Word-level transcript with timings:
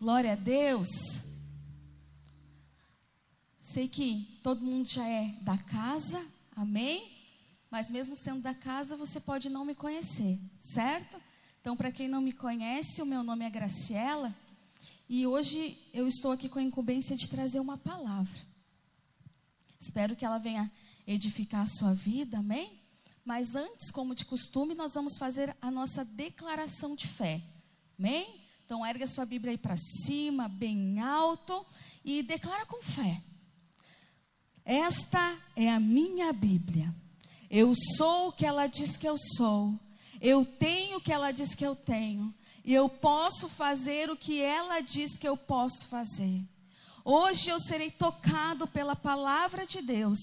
Glória 0.00 0.32
a 0.32 0.34
Deus. 0.34 0.88
Sei 3.58 3.86
que 3.86 4.40
todo 4.42 4.64
mundo 4.64 4.88
já 4.88 5.06
é 5.06 5.34
da 5.42 5.58
casa, 5.58 6.26
amém? 6.56 7.18
Mas 7.70 7.90
mesmo 7.90 8.16
sendo 8.16 8.40
da 8.40 8.54
casa, 8.54 8.96
você 8.96 9.20
pode 9.20 9.50
não 9.50 9.62
me 9.62 9.74
conhecer, 9.74 10.38
certo? 10.58 11.20
Então, 11.60 11.76
para 11.76 11.92
quem 11.92 12.08
não 12.08 12.22
me 12.22 12.32
conhece, 12.32 13.02
o 13.02 13.06
meu 13.06 13.22
nome 13.22 13.44
é 13.44 13.50
Graciela 13.50 14.34
e 15.06 15.26
hoje 15.26 15.76
eu 15.92 16.08
estou 16.08 16.32
aqui 16.32 16.48
com 16.48 16.58
a 16.58 16.62
incumbência 16.62 17.14
de 17.14 17.28
trazer 17.28 17.60
uma 17.60 17.76
palavra. 17.76 18.40
Espero 19.78 20.16
que 20.16 20.24
ela 20.24 20.38
venha 20.38 20.72
edificar 21.06 21.60
a 21.60 21.66
sua 21.66 21.92
vida, 21.92 22.38
amém? 22.38 22.80
Mas 23.22 23.54
antes, 23.54 23.90
como 23.90 24.14
de 24.14 24.24
costume, 24.24 24.74
nós 24.74 24.94
vamos 24.94 25.18
fazer 25.18 25.54
a 25.60 25.70
nossa 25.70 26.06
declaração 26.06 26.96
de 26.96 27.06
fé, 27.06 27.42
amém? 27.98 28.39
Então, 28.70 28.86
ergue 28.86 29.02
a 29.02 29.06
sua 29.08 29.26
Bíblia 29.26 29.50
aí 29.50 29.58
para 29.58 29.74
cima, 29.76 30.46
bem 30.46 31.00
alto, 31.00 31.66
e 32.04 32.22
declara 32.22 32.64
com 32.64 32.80
fé. 32.80 33.20
Esta 34.64 35.36
é 35.56 35.68
a 35.68 35.80
minha 35.80 36.32
Bíblia. 36.32 36.94
Eu 37.50 37.72
sou 37.96 38.28
o 38.28 38.32
que 38.32 38.46
ela 38.46 38.68
diz 38.68 38.96
que 38.96 39.08
eu 39.08 39.16
sou. 39.36 39.76
Eu 40.20 40.44
tenho 40.44 40.98
o 40.98 41.00
que 41.00 41.12
ela 41.12 41.32
diz 41.32 41.52
que 41.52 41.66
eu 41.66 41.74
tenho. 41.74 42.32
E 42.64 42.72
eu 42.72 42.88
posso 42.88 43.48
fazer 43.48 44.08
o 44.08 44.16
que 44.16 44.40
ela 44.40 44.78
diz 44.78 45.16
que 45.16 45.26
eu 45.26 45.36
posso 45.36 45.88
fazer. 45.88 46.40
Hoje 47.04 47.50
eu 47.50 47.58
serei 47.58 47.90
tocado 47.90 48.68
pela 48.68 48.94
palavra 48.94 49.66
de 49.66 49.82
Deus. 49.82 50.20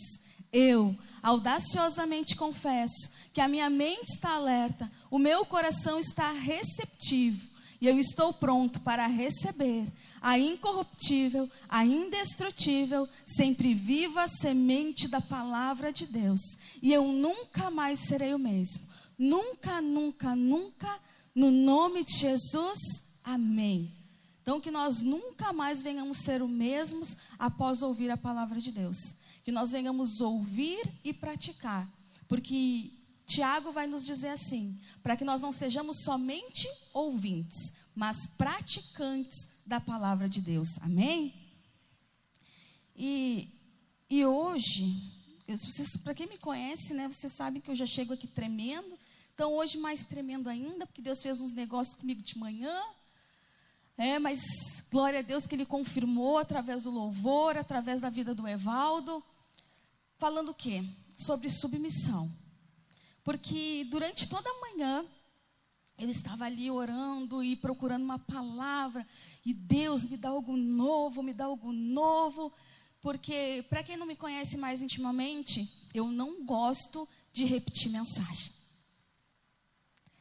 Eu 0.54 0.98
audaciosamente 1.22 2.34
confesso 2.38 3.12
que 3.34 3.42
a 3.42 3.50
minha 3.50 3.70
mente 3.70 4.14
está 4.14 4.36
alerta, 4.36 4.90
o 5.12 5.20
meu 5.20 5.46
coração 5.46 6.00
está 6.00 6.32
receptivo 6.32 7.57
e 7.80 7.88
eu 7.88 8.00
estou 8.00 8.34
pronto 8.34 8.80
para 8.80 9.06
receber 9.06 9.92
a 10.20 10.38
incorruptível, 10.38 11.50
a 11.70 11.86
indestrutível, 11.86 13.08
sempre 13.26 13.74
viva 13.74 14.28
semente 14.28 15.08
da 15.08 15.22
palavra 15.22 15.94
de 15.94 16.08
Deus. 16.08 16.42
E 16.82 16.92
eu 16.92 17.12
nunca 17.12 17.70
mais 17.70 18.00
serei 18.00 18.34
o 18.34 18.40
mesmo. 18.40 18.82
Nunca, 19.18 19.80
nunca, 19.80 20.36
nunca, 20.36 21.00
no 21.36 21.52
nome 21.52 22.04
de 22.04 22.14
Jesus. 22.14 22.80
Amém. 23.24 23.94
Então, 24.42 24.60
que 24.60 24.72
nós 24.72 25.02
nunca 25.02 25.54
mais 25.54 25.84
venhamos 25.84 26.18
ser 26.18 26.42
os 26.42 26.50
mesmos 26.50 27.16
após 27.38 27.82
ouvir 27.82 28.10
a 28.10 28.18
palavra 28.18 28.60
de 28.60 28.72
Deus. 28.72 28.98
Que 29.44 29.52
nós 29.52 29.72
venhamos 29.72 30.20
ouvir 30.20 30.82
e 31.04 31.14
praticar. 31.14 31.88
Porque 32.28 32.92
Tiago 33.28 33.74
vai 33.74 33.86
nos 33.86 34.06
dizer 34.06 34.30
assim: 34.30 34.80
para 35.04 35.18
que 35.18 35.26
nós 35.26 35.42
não 35.42 35.52
sejamos 35.52 36.04
somente 36.04 36.68
ouvintes, 36.94 37.74
mas 37.94 38.26
praticantes 38.26 39.50
da 39.66 39.82
palavra 39.82 40.30
de 40.30 40.40
Deus. 40.40 40.80
Amém? 40.82 41.36
E, 42.96 43.50
e 44.10 44.26
hoje, 44.26 44.96
para 46.04 46.16
quem 46.16 46.26
me 46.26 46.38
conhece, 46.38 46.94
né, 46.94 47.08
você 47.08 47.28
sabe 47.28 47.60
que 47.60 47.70
eu 47.70 47.76
já 47.76 47.86
chego 47.86 48.14
aqui 48.14 48.26
tremendo. 48.26 48.98
Então, 49.36 49.54
hoje 49.54 49.78
mais 49.78 50.04
tremendo 50.04 50.50
ainda, 50.50 50.88
porque 50.88 51.02
Deus 51.02 51.22
fez 51.22 51.42
uns 51.42 51.52
negócios 51.52 51.96
comigo 52.00 52.22
de 52.24 52.38
manhã. 52.40 52.82
É, 53.98 54.18
mas 54.20 54.40
glória 54.90 55.20
a 55.20 55.24
Deus 55.24 55.46
que 55.46 55.54
Ele 55.54 55.66
confirmou 55.66 56.38
através 56.38 56.84
do 56.84 56.92
louvor, 56.92 57.58
através 57.58 58.00
da 58.00 58.10
vida 58.10 58.34
do 58.34 58.48
Evaldo. 58.48 59.22
Falando 60.18 60.50
o 60.50 60.56
quê? 60.56 60.84
Sobre 61.18 61.50
submissão. 61.50 62.32
Porque 63.28 63.86
durante 63.90 64.26
toda 64.26 64.50
a 64.50 64.60
manhã, 64.62 65.06
eu 66.00 66.10
estava 66.10 66.46
ali 66.46 66.72
orando 66.72 67.44
e 67.44 67.58
procurando 67.58 68.04
uma 68.04 68.18
palavra, 68.18 69.06
e 69.46 69.54
Deus 69.54 70.06
me 70.06 70.16
dá 70.16 70.30
algo 70.30 70.56
novo, 70.56 71.22
me 71.22 71.34
dá 71.34 71.44
algo 71.44 71.74
novo, 71.74 72.54
porque, 73.02 73.66
para 73.70 73.84
quem 73.84 73.98
não 73.98 74.06
me 74.06 74.16
conhece 74.16 74.56
mais 74.56 74.82
intimamente, 74.82 75.70
eu 75.94 76.08
não 76.08 76.46
gosto 76.46 77.06
de 77.34 77.44
repetir 77.44 77.92
mensagem. 77.92 78.54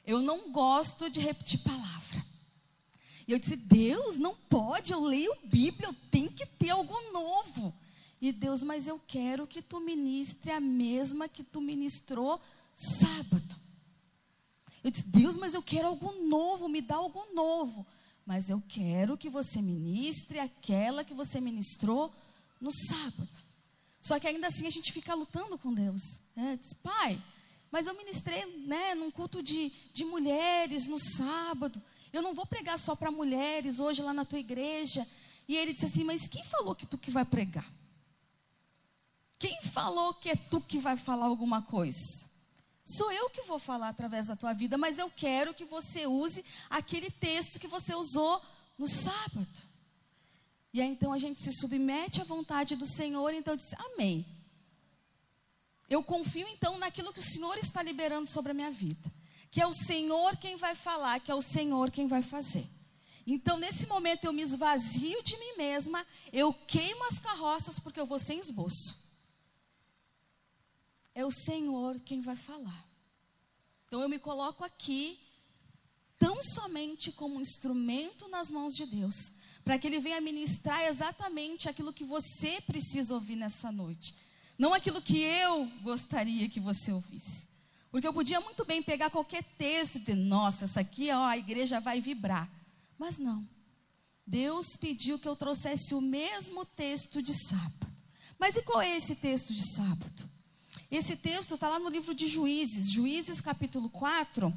Eu 0.04 0.20
não 0.20 0.50
gosto 0.50 1.08
de 1.08 1.20
repetir 1.20 1.60
palavra. 1.62 2.26
E 3.28 3.30
eu 3.30 3.38
disse: 3.38 3.54
Deus, 3.54 4.18
não 4.18 4.34
pode, 4.34 4.92
eu 4.92 5.00
leio 5.00 5.32
Bíblia, 5.44 5.90
eu 5.90 5.94
tenho 6.10 6.32
que 6.32 6.44
ter 6.44 6.70
algo 6.70 6.92
novo. 7.12 7.72
E 8.20 8.32
Deus, 8.32 8.64
mas 8.64 8.88
eu 8.88 8.98
quero 8.98 9.46
que 9.46 9.62
tu 9.62 9.78
ministre 9.78 10.50
a 10.50 10.58
mesma 10.58 11.28
que 11.28 11.44
tu 11.44 11.60
ministrou 11.60 12.40
sábado. 12.76 13.56
Eu 14.84 14.90
disse, 14.90 15.08
Deus, 15.08 15.36
mas 15.36 15.54
eu 15.54 15.62
quero 15.62 15.88
algo 15.88 16.12
novo, 16.26 16.68
me 16.68 16.82
dá 16.82 16.96
algo 16.96 17.26
novo. 17.32 17.86
Mas 18.24 18.50
eu 18.50 18.62
quero 18.68 19.16
que 19.16 19.30
você 19.30 19.62
ministre 19.62 20.38
aquela 20.38 21.02
que 21.04 21.14
você 21.14 21.40
ministrou 21.40 22.14
no 22.60 22.70
sábado. 22.70 23.42
Só 24.00 24.20
que 24.20 24.26
ainda 24.26 24.48
assim 24.48 24.66
a 24.66 24.70
gente 24.70 24.92
fica 24.92 25.14
lutando 25.14 25.58
com 25.58 25.72
Deus. 25.72 26.20
É, 26.36 26.56
diz, 26.56 26.74
pai, 26.74 27.20
mas 27.70 27.86
eu 27.86 27.94
ministrei 27.94 28.44
né, 28.66 28.94
num 28.94 29.10
culto 29.10 29.42
de, 29.42 29.72
de 29.92 30.04
mulheres 30.04 30.86
no 30.86 30.98
sábado. 30.98 31.82
Eu 32.12 32.22
não 32.22 32.34
vou 32.34 32.46
pregar 32.46 32.78
só 32.78 32.94
para 32.94 33.10
mulheres 33.10 33.80
hoje 33.80 34.02
lá 34.02 34.12
na 34.12 34.24
tua 34.24 34.38
igreja. 34.38 35.06
E 35.48 35.56
ele 35.56 35.72
disse 35.72 35.86
assim: 35.86 36.04
Mas 36.04 36.26
quem 36.26 36.44
falou 36.44 36.74
que 36.74 36.86
tu 36.86 36.98
que 36.98 37.10
vai 37.10 37.24
pregar? 37.24 37.66
Quem 39.38 39.60
falou 39.62 40.14
que 40.14 40.30
é 40.30 40.36
tu 40.36 40.60
que 40.60 40.78
vai 40.78 40.96
falar 40.96 41.26
alguma 41.26 41.62
coisa? 41.62 42.26
Sou 42.88 43.10
eu 43.10 43.28
que 43.28 43.42
vou 43.42 43.58
falar 43.58 43.88
através 43.88 44.28
da 44.28 44.36
tua 44.36 44.52
vida, 44.52 44.78
mas 44.78 44.96
eu 44.96 45.10
quero 45.10 45.52
que 45.52 45.64
você 45.64 46.06
use 46.06 46.44
aquele 46.70 47.10
texto 47.10 47.58
que 47.58 47.66
você 47.66 47.92
usou 47.96 48.40
no 48.78 48.86
sábado. 48.86 49.58
E 50.72 50.80
aí 50.80 50.86
então 50.86 51.12
a 51.12 51.18
gente 51.18 51.40
se 51.42 51.52
submete 51.52 52.20
à 52.20 52.24
vontade 52.24 52.76
do 52.76 52.86
Senhor, 52.86 53.34
então 53.34 53.56
diz: 53.56 53.74
Amém. 53.74 54.24
Eu 55.90 56.00
confio 56.00 56.46
então 56.46 56.78
naquilo 56.78 57.12
que 57.12 57.18
o 57.18 57.24
Senhor 57.24 57.58
está 57.58 57.82
liberando 57.82 58.28
sobre 58.28 58.52
a 58.52 58.54
minha 58.54 58.70
vida. 58.70 59.12
Que 59.50 59.60
é 59.60 59.66
o 59.66 59.72
Senhor 59.72 60.36
quem 60.36 60.54
vai 60.54 60.76
falar, 60.76 61.18
que 61.18 61.32
é 61.32 61.34
o 61.34 61.42
Senhor 61.42 61.90
quem 61.90 62.06
vai 62.06 62.22
fazer. 62.22 62.68
Então, 63.26 63.58
nesse 63.58 63.88
momento, 63.88 64.26
eu 64.26 64.32
me 64.32 64.42
esvazio 64.42 65.20
de 65.24 65.36
mim 65.38 65.56
mesma, 65.56 66.06
eu 66.32 66.52
queimo 66.52 67.04
as 67.06 67.18
carroças, 67.18 67.80
porque 67.80 67.98
eu 67.98 68.06
vou 68.06 68.20
sem 68.20 68.38
esboço 68.38 69.05
é 71.16 71.24
o 71.24 71.30
Senhor 71.30 71.98
quem 72.00 72.20
vai 72.20 72.36
falar. 72.36 72.86
Então 73.86 74.02
eu 74.02 74.08
me 74.08 74.18
coloco 74.18 74.62
aqui 74.62 75.18
tão 76.18 76.42
somente 76.42 77.10
como 77.10 77.36
um 77.36 77.40
instrumento 77.40 78.28
nas 78.28 78.50
mãos 78.50 78.76
de 78.76 78.84
Deus, 78.84 79.32
para 79.64 79.78
que 79.78 79.86
Ele 79.86 79.98
venha 79.98 80.20
ministrar 80.20 80.82
exatamente 80.82 81.70
aquilo 81.70 81.92
que 81.92 82.04
você 82.04 82.60
precisa 82.60 83.14
ouvir 83.14 83.34
nessa 83.34 83.72
noite, 83.72 84.14
não 84.58 84.74
aquilo 84.74 85.00
que 85.00 85.18
eu 85.18 85.66
gostaria 85.82 86.50
que 86.50 86.60
você 86.60 86.92
ouvisse. 86.92 87.48
Porque 87.90 88.06
eu 88.06 88.12
podia 88.12 88.38
muito 88.38 88.62
bem 88.66 88.82
pegar 88.82 89.08
qualquer 89.08 89.42
texto 89.56 89.96
e 89.96 90.00
dizer, 90.00 90.16
nossa, 90.16 90.66
essa 90.66 90.80
aqui 90.80 91.10
ó, 91.10 91.24
a 91.24 91.38
igreja 91.38 91.80
vai 91.80 91.98
vibrar. 91.98 92.46
Mas 92.98 93.16
não. 93.16 93.48
Deus 94.26 94.76
pediu 94.76 95.18
que 95.18 95.28
eu 95.28 95.36
trouxesse 95.36 95.94
o 95.94 96.00
mesmo 96.00 96.66
texto 96.66 97.22
de 97.22 97.32
sábado. 97.32 97.86
Mas 98.38 98.54
e 98.56 98.62
qual 98.62 98.82
é 98.82 98.94
esse 98.94 99.16
texto 99.16 99.54
de 99.54 99.62
sábado? 99.62 100.35
Esse 100.90 101.16
texto 101.16 101.54
está 101.54 101.68
lá 101.68 101.78
no 101.78 101.88
livro 101.88 102.14
de 102.14 102.28
Juízes, 102.28 102.90
Juízes 102.90 103.40
capítulo 103.40 103.88
4. 103.90 104.56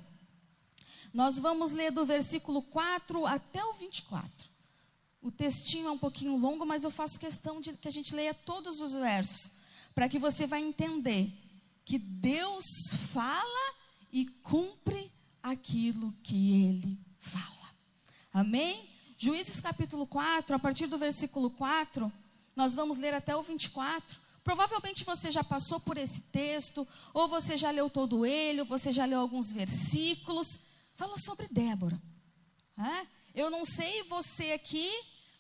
Nós 1.12 1.40
vamos 1.40 1.72
ler 1.72 1.92
do 1.92 2.06
versículo 2.06 2.62
4 2.62 3.26
até 3.26 3.64
o 3.64 3.74
24. 3.74 4.48
O 5.22 5.32
textinho 5.32 5.88
é 5.88 5.92
um 5.92 5.98
pouquinho 5.98 6.38
longo, 6.38 6.66
mas 6.66 6.84
eu 6.84 6.92
faço 6.92 7.20
questão 7.20 7.60
de 7.60 7.74
que 7.74 7.88
a 7.88 7.92
gente 7.92 8.16
leia 8.16 8.34
todos 8.34 8.80
os 8.80 8.94
versos, 8.94 9.52
para 9.96 10.08
que 10.08 10.20
você 10.20 10.46
vai 10.46 10.62
entender 10.62 11.34
que 11.84 11.98
Deus 11.98 12.66
fala 13.12 13.76
e 14.14 14.26
cumpre 14.44 15.12
aquilo 15.42 16.14
que 16.22 16.64
ele 16.64 17.00
fala. 17.18 17.74
Amém? 18.32 18.88
Juízes 19.18 19.60
capítulo 19.60 20.06
4, 20.06 20.56
a 20.56 20.60
partir 20.60 20.86
do 20.86 20.98
versículo 20.98 21.50
4, 21.50 22.12
nós 22.56 22.76
vamos 22.76 22.98
ler 22.98 23.16
até 23.16 23.36
o 23.36 23.42
24. 23.42 24.29
Provavelmente 24.44 25.04
você 25.04 25.32
já 25.32 25.44
passou 25.44 25.80
por 25.80 25.98
esse 25.98 26.22
texto, 26.22 26.88
ou 27.14 27.28
você 27.28 27.58
já 27.58 27.72
leu 27.72 27.90
todo 27.90 28.26
ele, 28.26 28.62
ou 28.62 28.66
você 28.66 28.92
já 28.92 29.06
leu 29.06 29.20
alguns 29.20 29.52
versículos. 29.52 30.60
Fala 30.96 31.18
sobre 31.18 31.48
Débora. 31.50 32.02
É? 32.78 33.08
Eu 33.36 33.50
não 33.50 33.66
sei 33.66 34.04
você 34.04 34.52
aqui, 34.52 34.90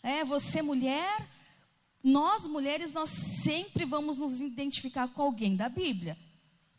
é, 0.04 0.24
você 0.24 0.62
mulher, 0.62 1.28
nós 2.04 2.46
mulheres, 2.46 2.92
nós 2.92 3.10
sempre 3.10 3.86
vamos 3.86 4.18
nos 4.18 4.42
identificar 4.42 5.07
com 5.07 5.22
alguém 5.22 5.56
da 5.56 5.69
Bíblia. 5.69 6.18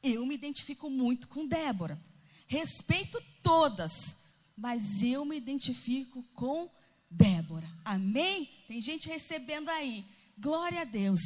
Eu 0.03 0.25
me 0.25 0.35
identifico 0.35 0.89
muito 0.89 1.29
com 1.29 1.47
Débora. 1.47 2.01
Respeito 2.47 3.23
todas, 3.43 4.17
mas 4.57 5.03
eu 5.03 5.25
me 5.25 5.37
identifico 5.37 6.23
com 6.35 6.71
Débora. 7.11 7.69
Amém? 7.85 8.49
Tem 8.67 8.81
gente 8.81 9.09
recebendo 9.09 9.69
aí. 9.69 10.05
Glória 10.39 10.83
a 10.83 10.85
Deus. 10.85 11.21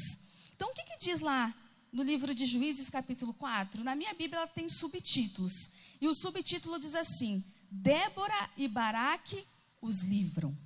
Então, 0.55 0.71
o 0.71 0.75
que, 0.75 0.85
que 0.85 0.99
diz 0.99 1.21
lá 1.21 1.53
no 1.93 2.03
livro 2.03 2.35
de 2.35 2.47
Juízes, 2.47 2.89
capítulo 2.91 3.35
4? 3.35 3.83
Na 3.83 3.95
minha 3.95 4.15
Bíblia 4.15 4.39
ela 4.39 4.47
tem 4.47 4.69
subtítulos. 4.69 5.71
E 6.01 6.09
o 6.09 6.15
subtítulo 6.15 6.79
diz 6.79 6.95
assim: 6.95 7.45
Débora 7.71 8.51
e 8.57 8.69
Baraque 8.69 9.45
os 9.81 10.03
livram. 10.03 10.57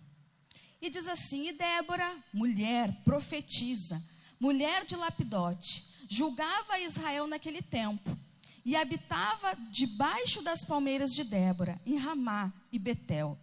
E 0.81 0.91
diz 0.91 1.09
assim: 1.09 1.49
E 1.49 1.53
Débora, 1.53 2.17
mulher, 2.33 3.03
profetiza, 3.05 4.03
mulher 4.39 4.85
de 4.85 4.95
Lapidote, 4.95 5.87
julgava 6.09 6.79
Israel 6.79 7.27
naquele 7.27 7.63
tempo 7.63 8.17
e 8.65 8.77
habitava 8.77 9.55
debaixo 9.71 10.43
das 10.43 10.65
palmeiras 10.65 11.15
de 11.15 11.25
Débora, 11.25 11.81
em 11.87 11.97
Ramá 11.97 12.53
e 12.71 12.79
Betel. 12.79 13.39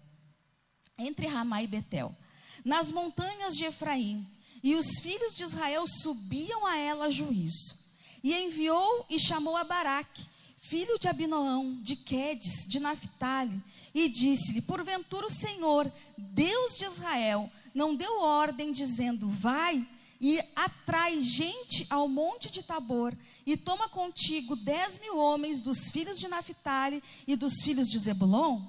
Entre 0.97 1.27
Ramá 1.27 1.62
e 1.62 1.68
Betel, 1.68 2.15
nas 2.63 2.92
montanhas 2.92 3.57
de 3.57 3.65
Efraim, 3.65 4.25
e 4.66 4.74
os 4.74 5.00
filhos 5.00 5.36
de 5.36 5.44
Israel 5.44 5.86
subiam 5.86 6.66
a 6.66 6.76
ela 6.76 7.06
a 7.06 7.10
juízo. 7.12 7.78
E 8.24 8.34
enviou 8.34 9.06
e 9.08 9.20
chamou 9.20 9.56
a 9.56 9.64
Baraque, 9.64 10.26
filho 10.58 10.98
de 10.98 11.08
Abinoão, 11.08 11.80
de 11.84 11.96
Quedes, 11.96 12.66
de 12.68 12.80
Naphtali, 12.80 13.62
e 13.94 14.10
disse-lhe: 14.10 14.64
Porventura 14.64 15.28
o 15.28 15.30
Senhor, 15.30 15.90
Deus 16.18 16.80
de 16.80 16.86
Israel, 16.86 17.48
não 17.76 17.96
deu 17.96 18.20
ordem 18.20 18.72
dizendo: 18.72 19.30
Vai 19.30 19.88
e 20.20 20.40
atrai 20.56 21.22
gente 21.22 21.86
ao 21.88 22.08
monte 22.08 22.52
de 22.52 22.64
Tabor, 22.64 23.16
e 23.46 23.56
toma 23.56 23.88
contigo 23.88 24.56
dez 24.56 24.98
mil 24.98 25.16
homens 25.16 25.62
dos 25.62 25.92
filhos 25.92 26.18
de 26.18 26.28
Naphtali 26.28 27.04
e 27.28 27.36
dos 27.36 27.62
filhos 27.62 27.88
de 27.88 28.00
Zebulon? 28.00 28.64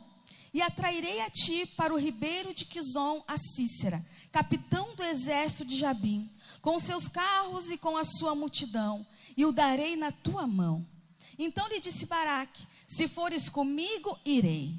E 0.53 0.63
atrairei 0.63 1.21
a 1.21 1.31
ti 1.31 1.67
para 1.77 1.93
o 1.93 1.99
ribeiro 1.99 2.55
de 2.55 2.65
Quizon 2.65 3.23
a 3.27 3.37
Cícera, 3.37 4.05
capitão 4.33 4.95
do 4.95 5.03
exército 5.03 5.65
de 5.65 5.77
Jabim, 5.77 6.31
com 6.61 6.79
seus 6.79 7.09
carros 7.09 7.71
e 7.71 7.77
com 7.77 7.97
a 7.97 8.05
sua 8.05 8.35
multidão, 8.35 9.07
e 9.37 9.45
o 9.45 9.53
darei 9.53 9.97
na 9.97 10.11
tua 10.11 10.47
mão. 10.47 10.87
Então 11.39 11.69
lhe 11.69 11.81
disse 11.81 12.07
Baraque: 12.07 12.67
Se 12.87 13.07
fores 13.07 13.49
comigo, 13.49 14.19
irei. 14.25 14.75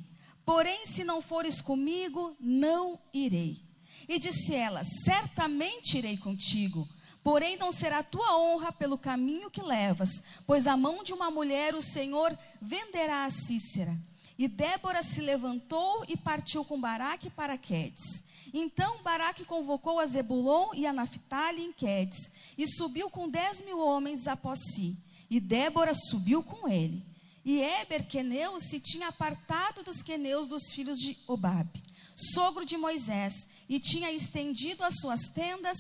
Porém, 0.46 0.86
se 0.86 1.04
não 1.04 1.22
fores 1.22 1.62
comigo, 1.62 2.36
não 2.40 3.00
irei. 3.14 3.62
E 4.08 4.18
disse 4.18 4.56
ela: 4.56 4.84
Certamente 4.84 5.98
irei 5.98 6.18
contigo. 6.18 6.88
Porém, 7.24 7.58
não 7.58 7.74
será 7.74 8.02
tua 8.02 8.38
honra 8.38 8.72
pelo 8.72 8.98
caminho 8.98 9.52
que 9.52 9.62
levas, 9.62 10.24
pois 10.46 10.66
a 10.66 10.78
mão 10.78 11.04
de 11.04 11.12
uma 11.12 11.30
mulher 11.30 11.75
o 11.75 11.81
Senhor 11.81 12.38
venderá 12.62 13.25
a 13.25 13.30
Cícera. 13.30 13.98
E 14.38 14.48
Débora 14.48 15.01
se 15.01 15.19
levantou 15.19 16.06
e 16.07 16.16
partiu 16.16 16.63
com 16.63 16.80
Baraque 16.80 17.30
para 17.30 17.57
Quedes. 17.57 18.24
Então 18.54 19.01
Baraque 19.01 19.44
convocou 19.45 20.00
a 20.00 20.06
Zebulon 20.06 20.74
e 20.74 20.86
a 20.86 20.94
Naphtali 20.94 21.63
em 21.63 21.74
Quedes, 21.74 22.31
e 22.57 22.68
subiu 22.68 23.10
com 23.10 23.28
dez 23.28 23.62
mil 23.62 23.80
homens 23.80 24.28
após 24.28 24.60
si. 24.74 24.95
E 25.30 25.39
Débora 25.39 25.94
subiu 25.94 26.44
com 26.44 26.68
ele. 26.68 27.04
E 27.44 27.62
Eber, 27.62 28.06
queneu, 28.06 28.60
se 28.60 28.80
tinha 28.80 29.07
apartado 29.07 29.81
dos 29.81 30.01
queneus 30.01 30.48
dos 30.48 30.72
filhos 30.74 30.98
de 30.98 31.18
Obabe, 31.25 31.81
sogro 32.16 32.66
de 32.66 32.75
Moisés, 32.75 33.48
e 33.69 33.80
tinha 33.80 34.12
estendido 34.12 34.83
as 34.83 35.00
suas 35.00 35.30
tendas 35.30 35.78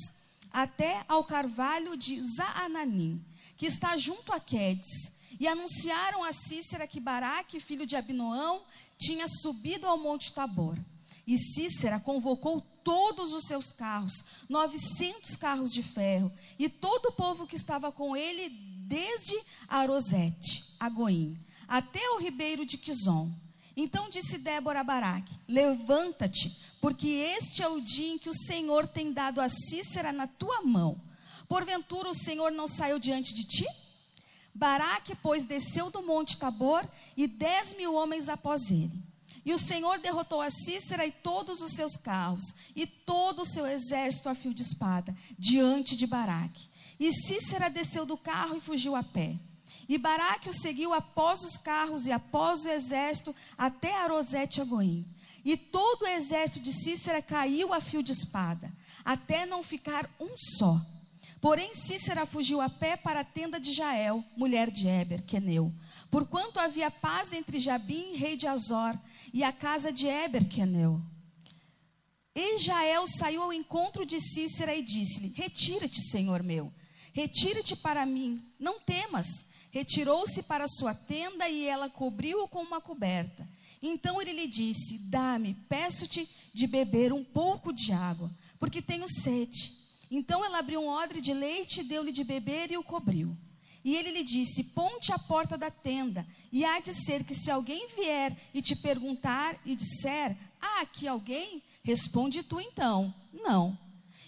até 0.49 1.03
ao 1.09 1.25
carvalho 1.25 1.97
de 1.97 2.21
Zaananim, 2.21 3.21
que 3.57 3.65
está 3.65 3.97
junto 3.97 4.31
a 4.31 4.39
Quedes. 4.39 5.11
E 5.39 5.47
anunciaram 5.47 6.23
a 6.23 6.33
Cícera 6.33 6.87
que 6.87 6.99
Baraque, 6.99 7.59
filho 7.59 7.85
de 7.85 7.95
Abinoão, 7.95 8.63
tinha 8.97 9.27
subido 9.27 9.87
ao 9.87 9.97
monte 9.97 10.33
Tabor. 10.33 10.77
E 11.25 11.37
Cícera 11.37 11.99
convocou 11.99 12.61
todos 12.83 13.33
os 13.33 13.43
seus 13.43 13.71
carros, 13.71 14.23
900 14.47 15.35
carros 15.35 15.73
de 15.73 15.83
ferro, 15.83 16.31
e 16.57 16.69
todo 16.69 17.07
o 17.07 17.11
povo 17.11 17.45
que 17.45 17.55
estava 17.55 17.91
com 17.91 18.15
ele 18.15 18.49
desde 18.49 19.37
Arosete, 19.67 20.63
a 20.79 20.87
Goim, 20.87 21.37
até 21.67 22.09
o 22.11 22.17
ribeiro 22.17 22.65
de 22.65 22.77
Quizon. 22.77 23.29
Então 23.75 24.09
disse 24.09 24.37
Débora 24.37 24.79
a 24.79 24.83
Baraque: 24.83 25.37
Levanta-te, 25.47 26.49
porque 26.81 27.07
este 27.07 27.61
é 27.61 27.67
o 27.67 27.81
dia 27.81 28.13
em 28.13 28.17
que 28.17 28.29
o 28.29 28.33
Senhor 28.33 28.87
tem 28.87 29.11
dado 29.11 29.41
a 29.41 29.49
Cícera 29.49 30.11
na 30.11 30.25
tua 30.25 30.61
mão. 30.61 30.99
Porventura 31.47 32.09
o 32.09 32.13
Senhor 32.13 32.51
não 32.51 32.67
saiu 32.67 32.97
diante 32.97 33.33
de 33.33 33.43
ti? 33.43 33.65
Baraque, 34.57 35.13
pois, 35.13 35.45
desceu 35.45 35.91
do 35.91 36.01
monte 36.01 36.35
Tabor 36.35 36.83
e 37.15 37.27
dez 37.27 37.75
mil 37.75 37.93
homens 37.93 38.27
após 38.27 38.71
ele. 38.71 38.99
E 39.45 39.53
o 39.53 39.59
Senhor 39.59 39.99
derrotou 39.99 40.41
a 40.41 40.49
Cícera 40.49 41.05
e 41.05 41.11
todos 41.11 41.61
os 41.61 41.73
seus 41.73 41.95
carros, 41.95 42.55
e 42.75 42.87
todo 42.87 43.43
o 43.43 43.45
seu 43.45 43.67
exército 43.67 44.27
a 44.27 44.33
fio 44.33 44.55
de 44.55 44.63
espada, 44.63 45.15
diante 45.37 45.95
de 45.95 46.07
Baraque. 46.07 46.69
E 46.99 47.13
Cícera 47.13 47.69
desceu 47.69 48.03
do 48.03 48.17
carro 48.17 48.57
e 48.57 48.61
fugiu 48.61 48.95
a 48.95 49.03
pé. 49.03 49.37
E 49.87 49.95
Baraque 49.95 50.49
o 50.49 50.53
seguiu 50.53 50.91
após 50.91 51.43
os 51.43 51.55
carros 51.55 52.07
e 52.07 52.11
após 52.11 52.65
o 52.65 52.69
exército 52.69 53.35
até 53.55 53.95
Arosete 53.95 54.59
Agoim. 54.59 55.05
E 55.45 55.55
todo 55.55 56.01
o 56.01 56.07
exército 56.07 56.59
de 56.59 56.73
Cícera 56.73 57.21
caiu 57.21 57.75
a 57.75 57.79
fio 57.79 58.01
de 58.01 58.11
espada, 58.11 58.73
até 59.05 59.45
não 59.45 59.61
ficar 59.61 60.09
um 60.19 60.35
só. 60.35 60.81
Porém, 61.39 61.75
Cícera 61.75 62.25
fugiu 62.25 62.59
a 62.59 62.69
pé 62.69 62.97
para 62.97 63.19
a 63.19 63.23
tenda 63.23 63.59
de 63.59 63.71
Jael, 63.71 64.23
mulher 64.35 64.71
de 64.71 64.87
Eber, 64.87 65.23
Queneu. 65.23 65.73
Porquanto 66.09 66.59
havia 66.59 66.89
paz 66.89 67.31
entre 67.31 67.59
Jabim, 67.59 68.15
rei 68.15 68.35
de 68.35 68.47
Azor, 68.47 68.97
e 69.33 69.43
a 69.43 69.51
casa 69.51 69.91
de 69.91 70.07
Eber, 70.07 70.47
Queneu. 70.47 71.01
E 72.35 72.57
Jael 72.57 73.05
saiu 73.07 73.43
ao 73.43 73.53
encontro 73.53 74.05
de 74.05 74.19
Cícera 74.19 74.75
e 74.75 74.81
disse-lhe: 74.81 75.33
Retira-te, 75.35 76.01
senhor 76.01 76.41
meu 76.43 76.71
Retira-te 77.17 77.75
para 77.75 78.05
mim, 78.05 78.39
não 78.59 78.79
temas. 78.79 79.43
Retirou-se 79.71 80.43
para 80.43 80.67
sua 80.67 80.93
tenda 80.93 81.49
e 81.49 81.65
ela 81.65 81.89
cobriu-o 81.89 82.47
com 82.47 82.61
uma 82.61 82.79
coberta. 82.79 83.49
Então 83.81 84.21
ele 84.21 84.33
lhe 84.33 84.47
disse: 84.47 84.99
Dá-me, 84.99 85.55
peço-te 85.67 86.29
de 86.53 86.67
beber 86.67 87.11
um 87.11 87.23
pouco 87.23 87.73
de 87.73 87.91
água, 87.91 88.31
porque 88.59 88.83
tenho 88.83 89.07
sede. 89.07 89.76
Então 90.09 90.43
ela 90.43 90.59
abriu 90.59 90.81
um 90.81 90.87
odre 90.87 91.21
de 91.21 91.33
leite, 91.33 91.83
deu-lhe 91.83 92.11
de 92.11 92.23
beber 92.23 92.71
e 92.71 92.77
o 92.77 92.83
cobriu. 92.83 93.37
E 93.83 93.95
ele 93.95 94.11
lhe 94.11 94.23
disse: 94.23 94.63
Ponte 94.63 95.11
a 95.11 95.19
porta 95.19 95.57
da 95.57 95.69
tenda, 95.69 96.27
e 96.51 96.65
há 96.65 96.79
de 96.79 96.93
ser 96.93 97.23
que 97.23 97.35
se 97.35 97.51
alguém 97.51 97.87
vier 97.95 98.35
e 98.53 98.61
te 98.61 98.75
perguntar 98.75 99.59
e 99.65 99.75
disser: 99.75 100.37
Há 100.61 100.81
aqui 100.81 101.07
alguém? 101.07 101.63
Responde 101.83 102.43
tu 102.43 102.59
então: 102.59 103.13
Não. 103.33 103.77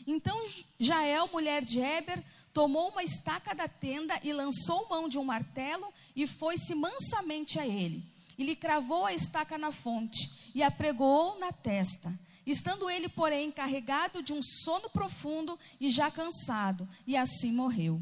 Então 0.06 0.42
Jael, 0.80 1.30
mulher 1.32 1.64
de 1.64 1.80
Eber, 1.80 2.24
tomou 2.54 2.90
uma 2.90 3.04
estaca 3.04 3.54
da 3.54 3.68
tenda 3.68 4.20
e 4.24 4.34
lançou 4.34 4.88
mão 4.90 5.08
de 5.08 5.20
um 5.20 5.24
martelo 5.24 5.94
e 6.16 6.26
foi-se 6.26 6.74
mansamente 6.74 7.60
a 7.60 7.68
ele. 7.68 8.04
E 8.38 8.44
lhe 8.44 8.56
cravou 8.56 9.06
a 9.06 9.14
estaca 9.14 9.58
na 9.58 9.72
fonte 9.72 10.32
e 10.56 10.64
a 10.64 10.74
na 11.40 11.52
testa. 11.52 12.18
Estando 12.52 12.90
ele, 12.90 13.08
porém, 13.08 13.52
carregado 13.52 14.24
de 14.24 14.34
um 14.34 14.42
sono 14.42 14.90
profundo 14.90 15.58
e 15.80 15.90
já 15.90 16.10
cansado, 16.10 16.90
e 17.06 17.16
assim 17.16 17.52
morreu. 17.52 18.02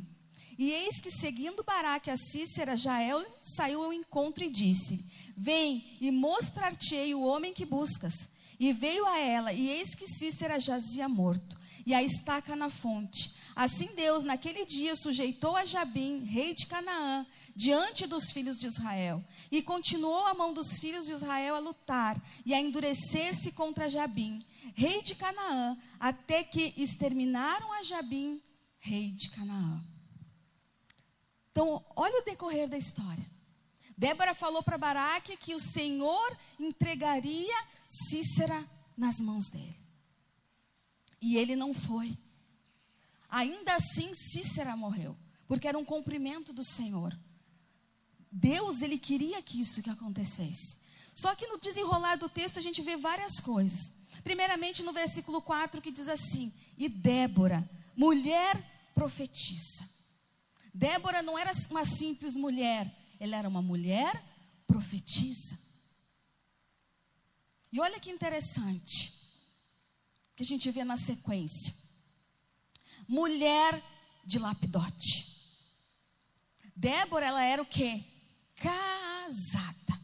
E 0.58 0.72
eis 0.72 1.00
que, 1.00 1.12
seguindo 1.12 1.64
Baraque 1.64 2.10
a 2.10 2.16
Cícera, 2.16 2.78
Jael 2.78 3.24
saiu 3.42 3.84
ao 3.84 3.92
encontro 3.92 4.44
e 4.44 4.50
disse: 4.50 5.04
Vem 5.36 5.98
e 6.00 6.10
mostrar-te-ei 6.12 7.14
o 7.14 7.24
homem 7.24 7.54
que 7.54 7.66
buscas. 7.66 8.30
E 8.60 8.72
veio 8.72 9.06
a 9.06 9.20
ela, 9.20 9.52
e 9.54 9.70
eis 9.70 9.94
que 9.94 10.08
Cícera 10.08 10.60
jazia 10.60 11.10
morto 11.10 11.58
e 11.88 11.94
a 11.94 12.04
estaca 12.04 12.54
na 12.54 12.70
fonte. 12.70 13.34
Assim 13.56 13.88
Deus, 13.96 14.22
naquele 14.22 14.66
dia, 14.66 14.94
sujeitou 14.94 15.56
a 15.56 15.64
Jabim, 15.64 16.26
rei 16.26 16.54
de 16.54 16.66
Canaã, 16.66 17.26
diante 17.58 18.06
dos 18.06 18.32
filhos 18.32 18.56
de 18.56 18.68
Israel. 18.68 19.26
E 19.52 19.64
continuou 19.64 20.28
a 20.28 20.34
mão 20.36 20.54
dos 20.54 20.78
filhos 20.80 21.08
de 21.08 21.12
Israel 21.12 21.56
a 21.56 21.60
lutar 21.60 22.16
e 22.46 22.54
a 22.54 22.62
endurecer-se 22.62 23.52
contra 23.52 23.90
Jabim, 23.90 24.46
rei 24.76 25.02
de 25.02 25.16
Canaã, 25.16 25.76
até 26.00 26.44
que 26.44 26.72
exterminaram 26.78 27.74
a 27.74 27.82
Jabim, 27.82 28.40
rei 28.78 29.10
de 29.12 29.32
Canaã. 29.32 29.84
Então, 31.52 31.84
olha 31.96 32.22
o 32.22 32.26
decorrer 32.26 32.70
da 32.70 32.78
história. 32.78 33.26
Débora 33.98 34.36
falou 34.36 34.62
para 34.62 34.78
Baraque 34.78 35.36
que 35.36 35.56
o 35.56 35.60
Senhor 35.60 36.38
entregaria 36.60 37.66
Cícera 37.88 38.64
nas 38.96 39.18
mãos 39.18 39.50
dele. 39.50 39.76
E 41.20 41.38
ele 41.38 41.56
não 41.56 41.74
foi. 41.74 42.16
Ainda 43.28 43.74
assim, 43.74 44.14
Cícera 44.14 44.78
morreu, 44.78 45.18
porque 45.48 45.68
era 45.68 45.80
um 45.80 45.84
cumprimento 45.84 46.54
do 46.54 46.64
Senhor. 46.64 47.18
Deus, 48.38 48.84
ele 48.84 49.00
queria 49.00 49.42
que 49.42 49.60
isso 49.60 49.82
que 49.82 49.90
acontecesse. 49.90 50.78
Só 51.14 51.34
que 51.34 51.48
no 51.48 51.60
desenrolar 51.60 52.18
do 52.18 52.30
texto 52.30 52.60
a 52.60 52.62
gente 52.62 52.84
vê 52.84 52.96
várias 52.96 53.40
coisas. 53.40 53.92
Primeiramente 54.24 54.84
no 54.84 54.94
versículo 54.94 55.42
4 55.42 55.82
que 55.82 55.92
diz 55.92 56.08
assim: 56.08 56.54
"E 56.78 56.88
Débora, 56.88 57.68
mulher 57.96 58.56
profetisa". 58.94 59.90
Débora 60.72 61.24
não 61.24 61.38
era 61.38 61.52
uma 61.72 61.84
simples 61.84 62.36
mulher, 62.36 62.96
ela 63.20 63.38
era 63.38 63.50
uma 63.50 63.62
mulher 63.62 64.24
profetisa. 64.68 65.58
E 67.72 67.80
olha 67.80 68.00
que 68.00 68.12
interessante 68.12 69.14
que 70.36 70.44
a 70.44 70.46
gente 70.46 70.70
vê 70.70 70.84
na 70.84 70.96
sequência. 70.96 71.74
Mulher 73.08 73.84
de 74.24 74.38
lapidote. 74.38 75.26
Débora, 76.76 77.26
ela 77.26 77.44
era 77.44 77.64
o 77.64 77.66
quê? 77.66 78.06
Casada. 78.58 80.02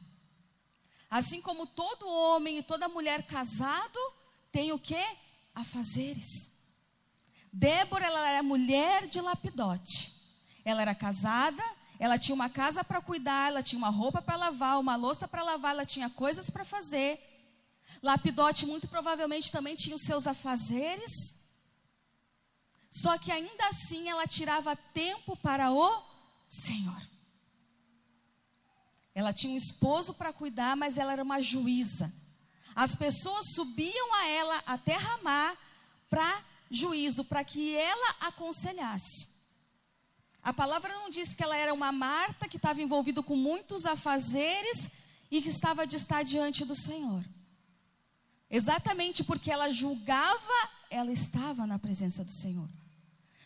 Assim 1.10 1.42
como 1.42 1.66
todo 1.68 2.10
homem 2.10 2.58
e 2.58 2.64
toda 2.64 2.88
mulher 2.88 3.26
casado 3.26 4.00
tem 4.52 4.72
o 4.72 4.80
quê? 4.80 5.04
afazeres. 5.54 6.52
Débora 7.52 8.06
ela 8.06 8.30
era 8.30 8.44
mulher 8.44 9.08
de 9.08 9.22
Lapidote. 9.22 10.12
Ela 10.66 10.82
era 10.82 10.96
casada, 10.96 11.64
ela 12.00 12.18
tinha 12.18 12.34
uma 12.34 12.50
casa 12.50 12.84
para 12.84 13.02
cuidar, 13.02 13.50
ela 13.50 13.62
tinha 13.62 13.78
uma 13.78 13.90
roupa 13.90 14.22
para 14.22 14.36
lavar, 14.36 14.80
uma 14.80 14.96
louça 14.96 15.28
para 15.28 15.44
lavar, 15.44 15.72
ela 15.72 15.86
tinha 15.86 16.10
coisas 16.10 16.50
para 16.50 16.66
fazer. 16.66 17.20
Lapidote 18.02 18.66
muito 18.66 18.88
provavelmente 18.88 19.52
também 19.52 19.76
tinha 19.76 19.96
os 19.96 20.02
seus 20.02 20.26
afazeres. 20.26 21.36
Só 22.90 23.18
que 23.18 23.32
ainda 23.32 23.68
assim 23.68 24.10
ela 24.10 24.26
tirava 24.26 24.76
tempo 24.76 25.36
para 25.38 25.72
o 25.72 26.04
Senhor. 26.48 27.13
Ela 29.16 29.32
tinha 29.34 29.54
um 29.54 29.58
esposo 29.58 30.14
para 30.14 30.34
cuidar, 30.34 30.76
mas 30.76 30.98
ela 30.98 31.14
era 31.14 31.24
uma 31.24 31.42
juíza. 31.42 32.12
As 32.76 32.96
pessoas 32.96 33.54
subiam 33.54 34.14
a 34.16 34.28
ela 34.28 34.64
até 34.66 34.96
Ramá 34.96 35.56
para 36.10 36.42
juízo, 36.70 37.24
para 37.24 37.44
que 37.44 37.76
ela 37.76 38.16
aconselhasse. 38.22 39.28
A 40.42 40.52
palavra 40.52 40.94
não 40.94 41.10
diz 41.10 41.34
que 41.34 41.44
ela 41.44 41.56
era 41.56 41.74
uma 41.74 41.92
Marta 41.92 42.48
que 42.48 42.58
estava 42.58 42.82
envolvida 42.82 43.24
com 43.24 43.36
muitos 43.36 43.86
afazeres 43.86 44.90
e 45.32 45.42
que 45.42 45.50
estava 45.50 45.88
de 45.88 45.96
estar 45.96 46.24
diante 46.24 46.66
do 46.66 46.76
Senhor. 46.76 47.24
Exatamente 48.50 49.24
porque 49.24 49.50
ela 49.50 49.72
julgava, 49.72 50.70
ela 50.90 51.12
estava 51.12 51.66
na 51.66 51.80
presença 51.80 52.24
do 52.24 52.32
Senhor. 52.32 52.68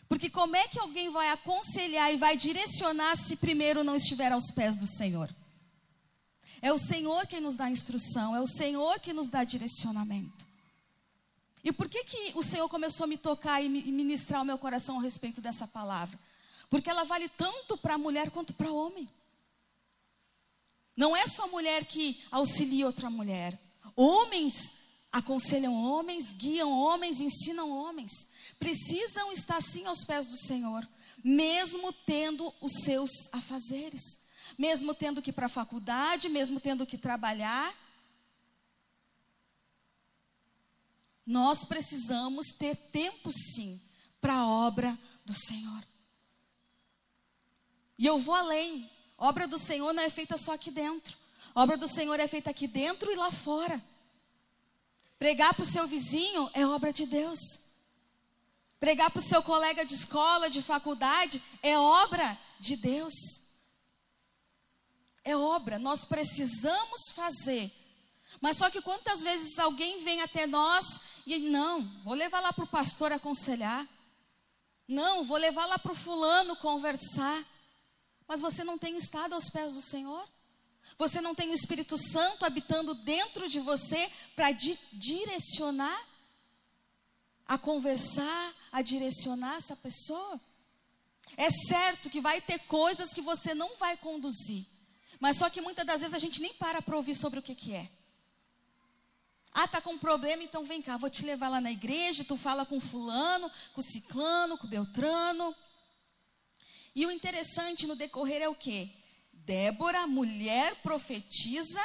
Porque 0.08 0.28
como 0.28 0.56
é 0.56 0.66
que 0.66 0.78
alguém 0.78 1.10
vai 1.10 1.30
aconselhar 1.30 2.12
e 2.12 2.16
vai 2.16 2.36
direcionar 2.36 3.14
se 3.16 3.36
primeiro 3.36 3.84
não 3.84 3.94
estiver 3.94 4.32
aos 4.32 4.50
pés 4.50 4.76
do 4.78 4.86
Senhor? 4.86 5.30
É 6.60 6.72
o 6.72 6.78
Senhor 6.78 7.26
quem 7.26 7.40
nos 7.40 7.56
dá 7.56 7.70
instrução, 7.70 8.34
é 8.34 8.40
o 8.40 8.46
Senhor 8.46 8.98
que 9.00 9.12
nos 9.12 9.28
dá 9.28 9.44
direcionamento. 9.44 10.46
E 11.62 11.72
por 11.72 11.88
que, 11.88 12.04
que 12.04 12.32
o 12.34 12.42
Senhor 12.42 12.68
começou 12.68 13.04
a 13.04 13.06
me 13.06 13.18
tocar 13.18 13.62
e 13.62 13.68
ministrar 13.68 14.42
o 14.42 14.44
meu 14.44 14.58
coração 14.58 14.98
a 14.98 15.02
respeito 15.02 15.40
dessa 15.40 15.66
palavra? 15.66 16.18
Porque 16.70 16.90
ela 16.90 17.04
vale 17.04 17.28
tanto 17.28 17.76
para 17.76 17.94
a 17.94 17.98
mulher 17.98 18.30
quanto 18.30 18.52
para 18.52 18.70
o 18.70 18.76
homem. 18.76 19.08
Não 20.96 21.16
é 21.16 21.26
só 21.26 21.46
mulher 21.48 21.84
que 21.84 22.20
auxilia 22.30 22.86
outra 22.86 23.08
mulher. 23.08 23.58
Homens 23.94 24.72
aconselham 25.12 25.74
homens, 25.74 26.32
guiam 26.32 26.70
homens, 26.70 27.20
ensinam 27.20 27.70
homens. 27.70 28.12
Precisam 28.58 29.32
estar 29.32 29.62
sim 29.62 29.86
aos 29.86 30.04
pés 30.04 30.26
do 30.26 30.36
Senhor, 30.36 30.86
mesmo 31.22 31.92
tendo 31.92 32.52
os 32.60 32.72
seus 32.84 33.10
afazeres 33.32 34.27
mesmo 34.56 34.94
tendo 34.94 35.20
que 35.20 35.30
ir 35.30 35.32
para 35.32 35.46
a 35.46 35.50
faculdade, 35.50 36.28
mesmo 36.28 36.60
tendo 36.60 36.86
que 36.86 36.96
trabalhar. 36.96 37.74
Nós 41.26 41.64
precisamos 41.64 42.52
ter 42.52 42.76
tempo 42.76 43.30
sim 43.32 43.80
para 44.20 44.34
a 44.34 44.46
obra 44.46 44.98
do 45.24 45.32
Senhor. 45.32 45.84
E 47.98 48.06
eu 48.06 48.18
vou 48.18 48.34
além. 48.34 48.90
obra 49.18 49.48
do 49.48 49.58
Senhor 49.58 49.92
não 49.92 50.02
é 50.02 50.10
feita 50.10 50.36
só 50.36 50.54
aqui 50.54 50.70
dentro. 50.70 51.16
obra 51.54 51.76
do 51.76 51.88
Senhor 51.88 52.18
é 52.20 52.28
feita 52.28 52.50
aqui 52.50 52.66
dentro 52.66 53.10
e 53.10 53.16
lá 53.16 53.30
fora. 53.30 53.82
Pregar 55.18 55.52
para 55.52 55.64
o 55.64 55.66
seu 55.68 55.86
vizinho 55.86 56.48
é 56.54 56.64
obra 56.66 56.92
de 56.92 57.04
Deus. 57.04 57.38
Pregar 58.78 59.10
para 59.10 59.18
o 59.18 59.28
seu 59.28 59.42
colega 59.42 59.84
de 59.84 59.94
escola, 59.94 60.48
de 60.48 60.62
faculdade, 60.62 61.42
é 61.62 61.76
obra 61.76 62.38
de 62.60 62.76
Deus 62.76 63.47
é 65.24 65.36
obra, 65.36 65.78
nós 65.78 66.04
precisamos 66.04 67.10
fazer. 67.14 67.72
Mas 68.40 68.56
só 68.56 68.70
que 68.70 68.80
quantas 68.80 69.22
vezes 69.22 69.58
alguém 69.58 70.02
vem 70.02 70.20
até 70.20 70.46
nós 70.46 71.00
e 71.26 71.38
não, 71.38 71.82
vou 72.02 72.14
levar 72.14 72.40
lá 72.40 72.52
para 72.52 72.64
o 72.64 72.68
pastor 72.68 73.12
aconselhar. 73.12 73.86
Não, 74.86 75.24
vou 75.24 75.36
levar 75.36 75.66
lá 75.66 75.78
para 75.78 75.92
o 75.92 75.94
fulano 75.94 76.56
conversar. 76.56 77.44
Mas 78.26 78.40
você 78.40 78.64
não 78.64 78.78
tem 78.78 78.96
estado 78.96 79.34
aos 79.34 79.50
pés 79.50 79.74
do 79.74 79.82
Senhor? 79.82 80.26
Você 80.96 81.20
não 81.20 81.34
tem 81.34 81.50
o 81.50 81.54
Espírito 81.54 81.96
Santo 81.96 82.46
habitando 82.46 82.94
dentro 82.94 83.48
de 83.48 83.60
você 83.60 84.10
para 84.34 84.50
di 84.52 84.78
direcionar, 84.92 86.02
a 87.46 87.58
conversar, 87.58 88.54
a 88.72 88.80
direcionar 88.82 89.56
essa 89.56 89.76
pessoa? 89.76 90.40
É 91.36 91.50
certo 91.50 92.08
que 92.08 92.20
vai 92.20 92.40
ter 92.40 92.58
coisas 92.60 93.12
que 93.12 93.20
você 93.20 93.54
não 93.54 93.76
vai 93.76 93.96
conduzir. 93.96 94.66
Mas 95.20 95.36
só 95.36 95.48
que 95.50 95.60
muitas 95.60 95.86
das 95.86 96.00
vezes 96.00 96.14
a 96.14 96.18
gente 96.18 96.40
nem 96.40 96.54
para 96.54 96.82
para 96.82 96.96
ouvir 96.96 97.14
sobre 97.14 97.38
o 97.38 97.42
que, 97.42 97.54
que 97.54 97.74
é. 97.74 97.88
Ah, 99.52 99.66
tá 99.66 99.80
com 99.80 99.94
um 99.94 99.98
problema, 99.98 100.42
então 100.42 100.64
vem 100.64 100.80
cá, 100.80 100.96
vou 100.96 101.10
te 101.10 101.24
levar 101.24 101.48
lá 101.48 101.60
na 101.60 101.72
igreja, 101.72 102.24
tu 102.24 102.36
fala 102.36 102.64
com 102.64 102.78
fulano, 102.78 103.50
com 103.72 103.82
ciclano, 103.82 104.56
com 104.58 104.68
beltrano. 104.68 105.54
E 106.94 107.06
o 107.06 107.10
interessante 107.10 107.86
no 107.86 107.96
decorrer 107.96 108.42
é 108.42 108.48
o 108.48 108.54
quê? 108.54 108.90
Débora, 109.32 110.06
mulher 110.06 110.76
profetiza, 110.82 111.82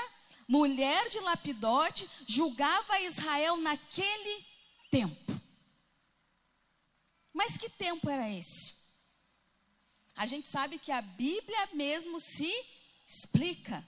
mulher 0.47 1.09
de 1.09 1.19
Lapidote, 1.19 2.09
julgava 2.27 2.99
Israel 3.01 3.57
naquele 3.57 4.45
tempo. 4.91 5.41
Mas 7.33 7.57
que 7.57 7.69
tempo 7.69 8.09
era 8.09 8.29
esse? 8.29 8.75
A 10.15 10.27
gente 10.27 10.47
sabe 10.47 10.77
que 10.77 10.91
a 10.91 11.01
Bíblia 11.01 11.69
mesmo 11.73 12.19
se 12.19 12.53
explica. 13.17 13.83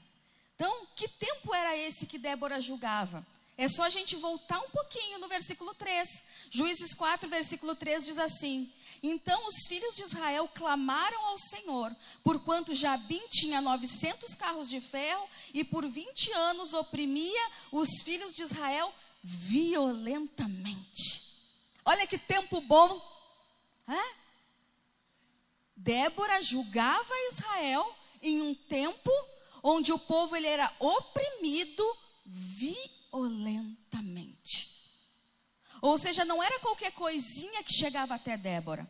Então, 0.55 0.87
que 0.95 1.07
tempo 1.07 1.53
era 1.53 1.75
esse 1.77 2.05
que 2.05 2.17
Débora 2.17 2.61
julgava? 2.61 3.25
É 3.57 3.69
só 3.69 3.83
a 3.83 3.89
gente 3.89 4.17
voltar 4.17 4.59
um 4.59 4.69
pouquinho 4.69 5.17
no 5.17 5.27
versículo 5.27 5.73
3. 5.73 6.23
Juízes 6.49 6.93
4, 6.93 7.29
versículo 7.29 7.75
3 7.75 8.05
diz 8.05 8.17
assim: 8.17 8.71
Então 9.01 9.47
os 9.47 9.65
filhos 9.67 9.95
de 9.95 10.03
Israel 10.03 10.49
clamaram 10.53 11.25
ao 11.27 11.37
Senhor, 11.37 11.95
porquanto 12.21 12.73
Jabim 12.73 13.21
tinha 13.29 13.61
900 13.61 14.35
carros 14.35 14.69
de 14.69 14.81
ferro 14.81 15.27
e 15.53 15.63
por 15.63 15.87
20 15.87 16.31
anos 16.33 16.73
oprimia 16.73 17.51
os 17.71 18.01
filhos 18.03 18.33
de 18.33 18.43
Israel 18.43 18.93
violentamente. 19.23 21.23
Olha 21.85 22.05
que 22.07 22.17
tempo 22.17 22.59
bom. 22.61 23.01
Hã? 23.87 24.03
Débora 25.77 26.41
julgava 26.41 27.13
Israel 27.31 27.95
em 28.25 28.41
um 28.41 28.53
tempo 28.53 29.11
onde 29.61 29.91
o 29.91 29.99
povo 29.99 30.35
ele 30.35 30.47
era 30.47 30.71
oprimido 30.79 31.83
violentamente. 32.25 34.73
Ou 35.81 35.97
seja, 35.97 36.23
não 36.25 36.41
era 36.41 36.59
qualquer 36.59 36.91
coisinha 36.91 37.63
que 37.63 37.73
chegava 37.73 38.15
até 38.15 38.37
Débora. 38.37 38.89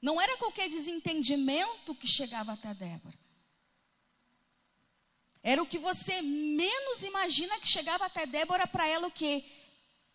Não 0.00 0.20
era 0.20 0.36
qualquer 0.36 0.68
desentendimento 0.68 1.92
que 1.94 2.06
chegava 2.06 2.52
até 2.52 2.72
Débora. 2.74 3.18
Era 5.42 5.60
o 5.62 5.66
que 5.66 5.78
você 5.78 6.22
menos 6.22 7.02
imagina 7.02 7.58
que 7.60 7.68
chegava 7.68 8.06
até 8.06 8.24
Débora 8.26 8.66
para 8.66 8.86
ela 8.86 9.08
o 9.08 9.10
quê? 9.10 9.44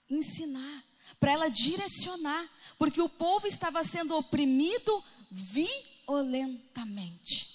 Ensinar, 0.09 0.83
para 1.19 1.31
ela 1.31 1.49
direcionar, 1.49 2.47
porque 2.77 3.01
o 3.01 3.09
povo 3.09 3.47
estava 3.47 3.83
sendo 3.83 4.15
oprimido 4.15 5.03
violentamente. 5.31 7.52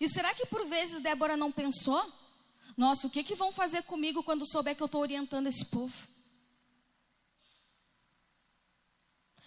E 0.00 0.08
será 0.08 0.34
que 0.34 0.46
por 0.46 0.64
vezes 0.66 1.02
Débora 1.02 1.36
não 1.36 1.52
pensou? 1.52 2.12
Nossa, 2.76 3.06
o 3.06 3.10
que, 3.10 3.22
que 3.22 3.34
vão 3.34 3.52
fazer 3.52 3.82
comigo 3.82 4.22
quando 4.22 4.46
souber 4.46 4.74
que 4.74 4.82
eu 4.82 4.86
estou 4.86 5.00
orientando 5.00 5.46
esse 5.46 5.64
povo? 5.66 5.94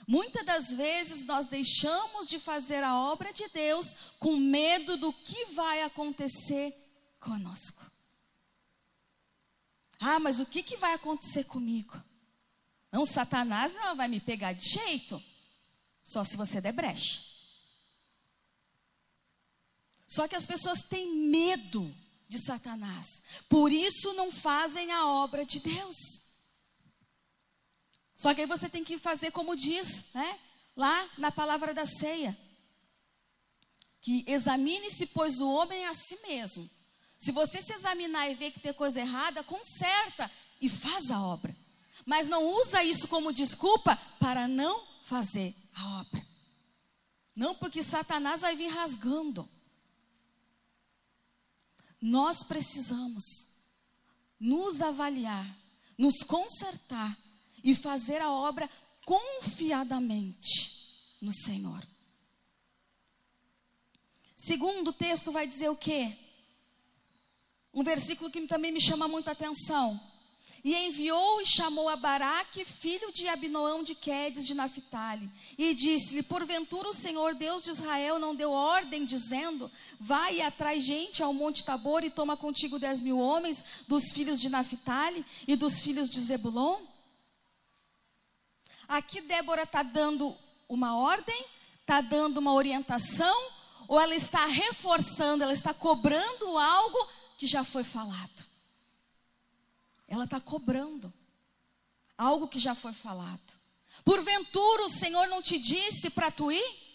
Muitas 0.07 0.45
das 0.45 0.71
vezes 0.71 1.25
nós 1.25 1.47
deixamos 1.47 2.29
de 2.29 2.39
fazer 2.39 2.81
a 2.81 2.97
obra 2.97 3.33
de 3.33 3.47
Deus 3.49 3.93
com 4.19 4.37
medo 4.37 4.95
do 4.95 5.11
que 5.11 5.45
vai 5.47 5.83
acontecer 5.83 6.73
conosco. 7.19 7.85
Ah, 9.99 10.19
mas 10.19 10.39
o 10.39 10.45
que, 10.45 10.63
que 10.63 10.77
vai 10.77 10.93
acontecer 10.93 11.43
comigo? 11.43 11.93
Não, 12.89 13.05
Satanás 13.05 13.73
não 13.73 13.97
vai 13.97 14.07
me 14.07 14.21
pegar 14.21 14.53
de 14.53 14.69
jeito, 14.69 15.21
só 16.01 16.23
se 16.23 16.37
você 16.37 16.61
der 16.61 16.71
brecha. 16.71 17.26
Só 20.07 20.27
que 20.27 20.35
as 20.35 20.45
pessoas 20.45 20.81
têm 20.81 21.13
medo 21.29 21.93
de 22.27 22.39
Satanás. 22.39 23.21
Por 23.49 23.71
isso 23.71 24.13
não 24.13 24.31
fazem 24.31 24.91
a 24.91 25.05
obra 25.05 25.45
de 25.45 25.59
Deus. 25.59 25.95
Só 28.15 28.33
que 28.33 28.41
aí 28.41 28.47
você 28.47 28.69
tem 28.69 28.83
que 28.83 28.97
fazer 28.97 29.31
como 29.31 29.55
diz, 29.55 30.05
né? 30.13 30.39
Lá 30.75 31.09
na 31.17 31.31
palavra 31.31 31.73
da 31.73 31.85
ceia. 31.85 32.37
Que 34.01 34.23
examine-se, 34.27 35.07
pois, 35.07 35.41
o 35.41 35.49
homem 35.49 35.85
a 35.85 35.93
si 35.93 36.17
mesmo. 36.27 36.67
Se 37.17 37.31
você 37.31 37.61
se 37.61 37.73
examinar 37.73 38.29
e 38.29 38.35
ver 38.35 38.51
que 38.51 38.59
tem 38.59 38.73
coisa 38.73 39.01
errada, 39.01 39.43
conserta 39.43 40.31
e 40.61 40.69
faz 40.69 41.11
a 41.11 41.21
obra. 41.21 41.55
Mas 42.05 42.27
não 42.27 42.45
usa 42.53 42.83
isso 42.83 43.07
como 43.07 43.33
desculpa 43.33 43.95
para 44.19 44.47
não 44.47 44.87
fazer 45.03 45.53
a 45.73 45.99
obra. 45.99 46.25
Não, 47.35 47.53
porque 47.55 47.83
Satanás 47.83 48.41
vai 48.41 48.55
vir 48.55 48.69
rasgando. 48.69 49.47
Nós 52.01 52.43
precisamos 52.43 53.47
nos 54.39 54.81
avaliar, 54.81 55.57
nos 55.97 56.23
consertar 56.23 57.17
e 57.63 57.73
fazer 57.73 58.21
a 58.21 58.31
obra 58.31 58.69
confiadamente 59.05 61.17
no 61.21 61.33
Senhor. 61.33 61.85
Segundo 64.35 64.89
o 64.89 64.93
texto 64.93 65.31
vai 65.31 65.47
dizer 65.47 65.69
o 65.69 65.75
quê? 65.75 66.15
Um 67.73 67.83
versículo 67.83 68.29
que 68.29 68.45
também 68.47 68.71
me 68.71 68.79
chama 68.79 69.07
muita 69.07 69.31
atenção. 69.31 69.99
E 70.63 70.75
enviou 70.75 71.41
e 71.41 71.45
chamou 71.45 71.87
a 71.87 71.95
Baraque, 71.95 72.65
filho 72.65 73.11
de 73.13 73.27
Abinoão 73.27 73.83
de 73.83 73.95
Quedes 73.95 74.45
de 74.45 74.53
Naphtali, 74.53 75.29
e 75.57 75.73
disse-lhe: 75.73 76.23
Porventura 76.23 76.89
o 76.89 76.93
Senhor 76.93 77.35
Deus 77.35 77.63
de 77.63 77.69
Israel 77.69 78.19
não 78.19 78.35
deu 78.35 78.51
ordem, 78.51 79.05
dizendo: 79.05 79.71
Vai 79.99 80.37
e 80.37 80.41
atrai 80.41 80.81
gente 80.81 81.23
ao 81.23 81.33
Monte 81.33 81.63
Tabor 81.63 82.03
e 82.03 82.09
toma 82.09 82.35
contigo 82.35 82.79
dez 82.79 82.99
mil 82.99 83.17
homens 83.19 83.63
dos 83.87 84.11
filhos 84.11 84.41
de 84.41 84.49
Naphtali 84.49 85.25
e 85.47 85.55
dos 85.55 85.79
filhos 85.79 86.09
de 86.09 86.19
Zebulon? 86.19 86.81
Aqui 88.87 89.21
Débora 89.21 89.63
está 89.63 89.83
dando 89.83 90.35
uma 90.67 90.97
ordem, 90.97 91.45
está 91.81 92.01
dando 92.01 92.39
uma 92.39 92.53
orientação, 92.53 93.51
ou 93.87 93.99
ela 93.99 94.15
está 94.15 94.45
reforçando, 94.45 95.43
ela 95.43 95.53
está 95.53 95.73
cobrando 95.73 96.57
algo 96.57 97.07
que 97.37 97.45
já 97.47 97.63
foi 97.63 97.83
falado. 97.83 98.56
Ela 100.07 100.23
está 100.23 100.39
cobrando 100.39 101.13
algo 102.17 102.47
que 102.47 102.59
já 102.59 102.73
foi 102.73 102.93
falado. 102.93 103.57
Porventura 104.03 104.83
o 104.83 104.89
Senhor 104.89 105.27
não 105.27 105.41
te 105.41 105.59
disse 105.59 106.09
para 106.09 106.31
tu 106.31 106.51
ir? 106.51 106.87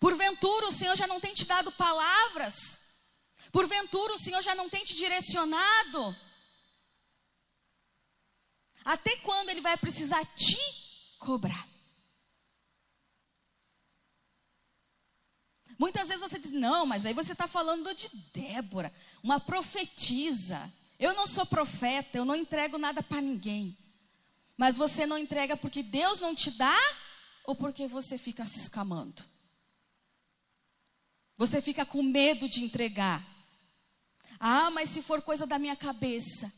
Porventura 0.00 0.66
o 0.66 0.72
Senhor 0.72 0.96
já 0.96 1.06
não 1.06 1.20
tem 1.20 1.34
te 1.34 1.44
dado 1.44 1.70
palavras? 1.72 2.80
Porventura 3.52 4.14
o 4.14 4.18
Senhor 4.18 4.42
já 4.42 4.54
não 4.54 4.68
tem 4.68 4.84
te 4.84 4.94
direcionado? 4.94 6.16
Até 8.84 9.16
quando 9.16 9.50
ele 9.50 9.60
vai 9.60 9.76
precisar 9.76 10.24
te 10.34 10.56
cobrar? 11.18 11.68
Muitas 15.78 16.08
vezes 16.08 16.28
você 16.28 16.37
não, 16.50 16.86
mas 16.86 17.06
aí 17.06 17.14
você 17.14 17.32
está 17.32 17.46
falando 17.46 17.94
de 17.94 18.08
Débora, 18.32 18.92
uma 19.22 19.38
profetisa. 19.40 20.72
Eu 20.98 21.14
não 21.14 21.26
sou 21.26 21.46
profeta, 21.46 22.18
eu 22.18 22.24
não 22.24 22.34
entrego 22.34 22.76
nada 22.78 23.02
para 23.02 23.20
ninguém. 23.20 23.76
Mas 24.56 24.76
você 24.76 25.06
não 25.06 25.16
entrega 25.16 25.56
porque 25.56 25.82
Deus 25.82 26.18
não 26.18 26.34
te 26.34 26.50
dá 26.50 26.76
ou 27.44 27.54
porque 27.54 27.86
você 27.86 28.18
fica 28.18 28.44
se 28.44 28.58
escamando? 28.58 29.24
Você 31.36 31.60
fica 31.60 31.86
com 31.86 32.02
medo 32.02 32.48
de 32.48 32.64
entregar. 32.64 33.24
Ah, 34.40 34.70
mas 34.70 34.90
se 34.90 35.00
for 35.00 35.22
coisa 35.22 35.46
da 35.46 35.58
minha 35.58 35.76
cabeça. 35.76 36.52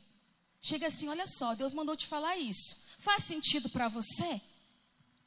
Chega 0.61 0.87
assim, 0.87 1.09
olha 1.09 1.26
só, 1.26 1.54
Deus 1.54 1.75
mandou 1.75 1.97
te 1.97 2.06
falar 2.06 2.37
isso. 2.37 2.87
Faz 3.00 3.25
sentido 3.25 3.68
para 3.68 3.88
você? 3.88 4.40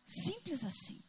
Simples 0.06 0.64
assim. 0.64 1.02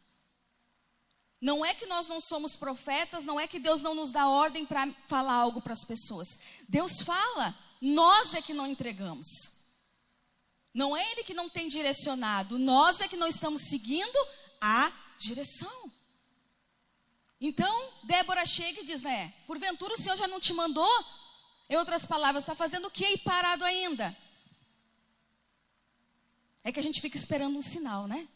Não 1.45 1.63
é 1.63 1.75
que 1.75 1.85
nós 1.85 2.09
não 2.09 2.23
somos 2.23 2.57
profetas, 2.57 3.23
não 3.23 3.39
é 3.39 3.47
que 3.47 3.59
Deus 3.59 3.83
não 3.83 3.95
nos 3.95 4.11
dá 4.11 4.27
ordem 4.27 4.65
para 4.65 4.91
falar 5.07 5.35
algo 5.35 5.61
para 5.61 5.75
as 5.75 5.85
pessoas. 5.85 6.41
Deus 6.67 7.03
fala, 7.03 7.55
nós 7.83 8.33
é 8.33 8.41
que 8.41 8.55
não 8.55 8.67
entregamos. 8.67 9.29
Não 10.73 10.97
é 10.97 11.13
Ele 11.13 11.23
que 11.23 11.35
não 11.35 11.51
tem 11.51 11.69
direcionado, 11.69 12.59
nós 12.59 13.03
é 13.03 13.09
que 13.09 13.17
não 13.19 13.29
estamos 13.29 13.61
seguindo 13.61 14.19
a 14.59 14.91
direção. 15.19 15.93
Então, 17.39 17.93
Débora 18.05 18.47
chega 18.47 18.81
e 18.81 18.85
diz, 18.87 19.03
né? 19.03 19.35
Porventura 19.47 19.93
o 19.93 19.99
Senhor 19.99 20.17
já 20.17 20.27
não 20.27 20.41
te 20.41 20.55
mandou? 20.55 21.05
Em 21.69 21.77
outras 21.77 22.07
palavras, 22.07 22.43
está 22.43 22.55
fazendo 22.55 22.87
o 22.87 22.91
que 22.91 23.07
e 23.07 23.19
parado 23.19 23.67
ainda? 23.67 24.17
É 26.63 26.73
que 26.73 26.81
a 26.81 26.83
gente 26.83 27.03
fica 27.03 27.19
esperando 27.19 27.59
um 27.59 27.61
sinal, 27.61 28.07
né? 28.07 28.27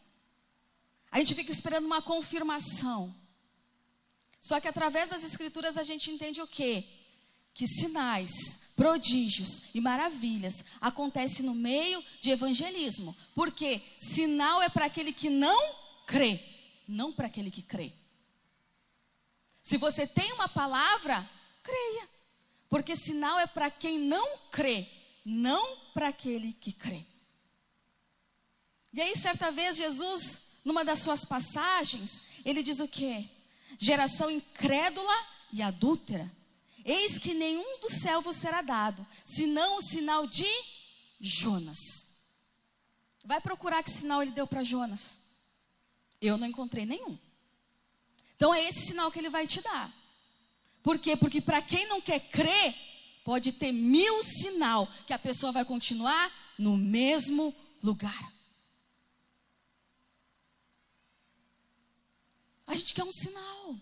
A 1.10 1.18
gente 1.18 1.34
fica 1.34 1.50
esperando 1.50 1.86
uma 1.86 2.02
confirmação. 2.02 3.14
Só 4.40 4.60
que 4.60 4.68
através 4.68 5.10
das 5.10 5.24
escrituras 5.24 5.76
a 5.76 5.82
gente 5.82 6.10
entende 6.10 6.40
o 6.40 6.46
quê? 6.46 6.84
Que 7.52 7.66
sinais, 7.66 8.72
prodígios 8.76 9.62
e 9.74 9.80
maravilhas 9.80 10.64
acontecem 10.80 11.44
no 11.44 11.54
meio 11.54 12.02
de 12.20 12.30
evangelismo. 12.30 13.16
Porque 13.34 13.82
sinal 13.98 14.62
é 14.62 14.68
para 14.68 14.86
aquele 14.86 15.12
que 15.12 15.28
não 15.28 15.74
crê, 16.06 16.40
não 16.86 17.12
para 17.12 17.26
aquele 17.26 17.50
que 17.50 17.62
crê. 17.62 17.92
Se 19.62 19.76
você 19.76 20.06
tem 20.06 20.32
uma 20.32 20.48
palavra, 20.48 21.28
creia. 21.62 22.08
Porque 22.68 22.94
sinal 22.94 23.38
é 23.38 23.46
para 23.46 23.70
quem 23.70 23.98
não 23.98 24.38
crê, 24.50 24.86
não 25.24 25.76
para 25.92 26.08
aquele 26.08 26.52
que 26.52 26.72
crê. 26.72 27.04
E 28.92 29.00
aí, 29.00 29.16
certa 29.16 29.50
vez, 29.50 29.76
Jesus 29.76 30.47
numa 30.68 30.84
das 30.84 30.98
suas 30.98 31.24
passagens, 31.24 32.24
ele 32.44 32.62
diz 32.62 32.78
o 32.78 32.86
quê? 32.86 33.26
Geração 33.78 34.30
incrédula 34.30 35.14
e 35.50 35.62
adúltera. 35.62 36.30
Eis 36.84 37.18
que 37.18 37.32
nenhum 37.32 37.80
dos 37.80 38.02
céus 38.02 38.22
vos 38.22 38.36
será 38.36 38.60
dado, 38.60 39.04
senão 39.24 39.78
o 39.78 39.80
sinal 39.80 40.26
de 40.26 40.46
Jonas. 41.18 41.78
Vai 43.24 43.40
procurar 43.40 43.82
que 43.82 43.90
sinal 43.90 44.20
ele 44.20 44.30
deu 44.30 44.46
para 44.46 44.62
Jonas. 44.62 45.20
Eu 46.20 46.36
não 46.36 46.46
encontrei 46.46 46.84
nenhum. 46.84 47.18
Então 48.36 48.52
é 48.52 48.68
esse 48.68 48.88
sinal 48.88 49.10
que 49.10 49.18
ele 49.18 49.30
vai 49.30 49.46
te 49.46 49.62
dar. 49.62 49.90
Por 50.82 50.98
quê? 50.98 51.16
Porque 51.16 51.40
para 51.40 51.62
quem 51.62 51.88
não 51.88 52.02
quer 52.02 52.20
crer, 52.28 52.74
pode 53.24 53.52
ter 53.52 53.72
mil 53.72 54.22
sinal 54.22 54.86
que 55.06 55.14
a 55.14 55.18
pessoa 55.18 55.50
vai 55.50 55.64
continuar 55.64 56.30
no 56.58 56.76
mesmo 56.76 57.56
lugar. 57.82 58.37
A 62.68 62.74
gente 62.74 62.94
quer 62.94 63.02
um 63.02 63.10
sinal. 63.10 63.76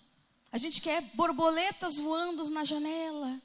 A 0.52 0.56
gente 0.56 0.80
quer 0.80 1.02
borboletas 1.14 1.98
voando 1.98 2.48
na 2.48 2.64
janela. 2.64 3.42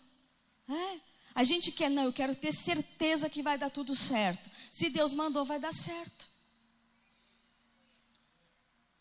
É? 0.69 0.99
A 1.34 1.43
gente 1.43 1.71
quer, 1.71 1.89
não, 1.89 2.04
eu 2.04 2.13
quero 2.13 2.36
ter 2.36 2.54
certeza 2.54 3.30
que 3.30 3.41
vai 3.41 3.58
dar 3.58 3.71
tudo 3.71 3.95
certo. 3.95 4.49
Se 4.71 4.89
Deus 4.89 5.13
mandou, 5.13 5.43
vai 5.43 5.60
dar 5.60 5.73
certo. 5.73 6.30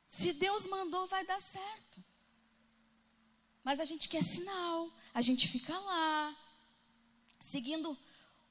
Se 0.08 0.32
Deus 0.32 0.66
mandou, 0.66 1.06
vai 1.06 1.24
dar 1.24 1.40
certo. 1.40 2.02
Mas 3.62 3.78
a 3.78 3.84
gente 3.84 4.08
quer 4.08 4.22
sinal, 4.22 4.90
a 5.12 5.20
gente 5.20 5.46
fica 5.46 5.78
lá. 5.78 6.36
Seguindo 7.38 7.96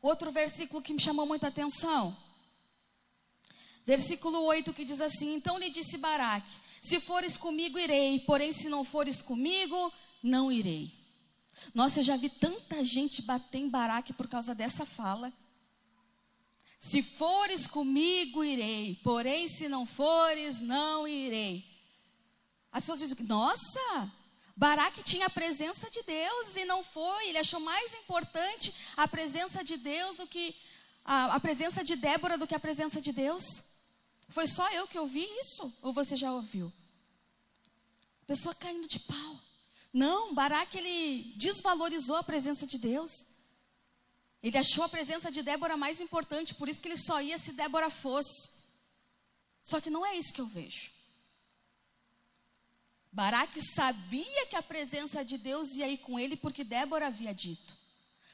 outro 0.02 0.32
versículo 0.32 0.82
que 0.82 0.93
me 0.93 1.02
chamou 1.02 1.25
muita 1.25 1.47
atenção. 1.47 2.15
Versículo 3.86 4.43
8 4.43 4.73
que 4.73 4.86
diz 4.86 5.02
assim: 5.02 5.34
Então 5.34 5.58
lhe 5.58 5.69
disse 5.69 5.97
Baraque: 5.97 6.68
Se 6.82 7.00
fores 7.00 7.38
comigo, 7.38 7.78
irei, 7.78 8.20
porém, 8.20 8.52
se 8.52 8.70
não 8.70 8.84
fores 8.84 9.22
comigo, 9.22 9.92
não 10.24 10.52
irei. 10.52 10.94
Nossa, 11.74 12.00
eu 12.00 12.04
já 12.04 12.15
vi 12.15 12.30
tanta 12.30 12.84
gente 12.84 13.22
bater 13.22 13.60
em 13.60 13.70
Baraque 13.70 14.13
por 14.13 14.28
causa 14.28 14.56
dessa 14.56 14.86
fala. 14.86 15.32
Se 16.80 17.04
fores 17.04 17.68
comigo, 17.68 18.44
irei, 18.44 19.00
porém, 19.04 19.48
se 19.48 19.68
não 19.68 19.86
fores, 19.86 20.62
não 20.62 21.06
irei. 21.08 21.65
As 22.72 22.84
pessoas 22.84 23.00
dizem: 23.00 23.26
Nossa, 23.26 24.12
Baraque 24.56 25.04
tinha 25.04 25.26
a 25.26 25.30
presença 25.30 25.89
de 25.89 26.02
Deus 26.04 26.56
e 26.56 26.63
não 26.63 26.82
foi. 26.82 27.30
Ele 27.30 27.38
achou 27.38 27.60
mais 27.60 27.94
importante 27.96 28.74
a 28.96 29.08
presença 29.08 29.63
de 29.63 29.76
Deus 29.76 30.15
do 30.15 30.26
que 30.26 30.56
a, 31.04 31.36
a 31.36 31.39
presença 31.39 31.84
de 31.84 31.96
Débora 31.96 32.38
do 32.38 32.48
que 32.48 32.56
a 32.56 32.60
presença 32.60 33.02
de 33.02 33.12
Deus. 33.12 33.65
Foi 34.30 34.48
só 34.48 34.72
eu 34.72 34.88
que 34.88 34.98
ouvi 34.98 35.28
isso? 35.39 35.74
Ou 35.82 35.92
você 35.92 36.15
já 36.15 36.32
ouviu? 36.32 36.72
Pessoa 38.28 38.54
caindo 38.56 38.88
de 38.88 39.00
pau. 39.00 39.39
Não, 39.92 40.34
Baraque 40.34 40.78
ele 40.78 41.34
desvalorizou 41.36 42.15
a 42.15 42.24
presença 42.24 42.68
de 42.68 42.78
Deus. 42.78 43.26
Ele 44.42 44.58
achou 44.58 44.84
a 44.84 44.89
presença 44.89 45.32
de 45.32 45.42
Débora 45.42 45.76
mais 45.76 46.00
importante, 46.00 46.56
por 46.56 46.70
isso 46.70 46.82
que 46.82 46.88
ele 46.88 46.98
só 46.98 47.20
ia 47.22 47.38
se 47.38 47.54
Débora 47.54 47.89
fosse. 47.89 48.50
Só 49.62 49.82
que 49.82 49.89
não 49.89 50.06
é 50.06 50.15
isso 50.15 50.34
que 50.34 50.39
eu 50.39 50.46
vejo. 50.46 50.92
Baraque 53.12 53.60
sabia 53.62 54.46
que 54.46 54.56
a 54.56 54.62
presença 54.62 55.26
de 55.26 55.38
Deus 55.38 55.76
ia 55.76 55.89
ir 55.89 55.98
com 55.98 56.20
ele 56.20 56.38
porque 56.38 56.63
Débora 56.63 57.08
havia 57.08 57.34
dito. 57.34 57.76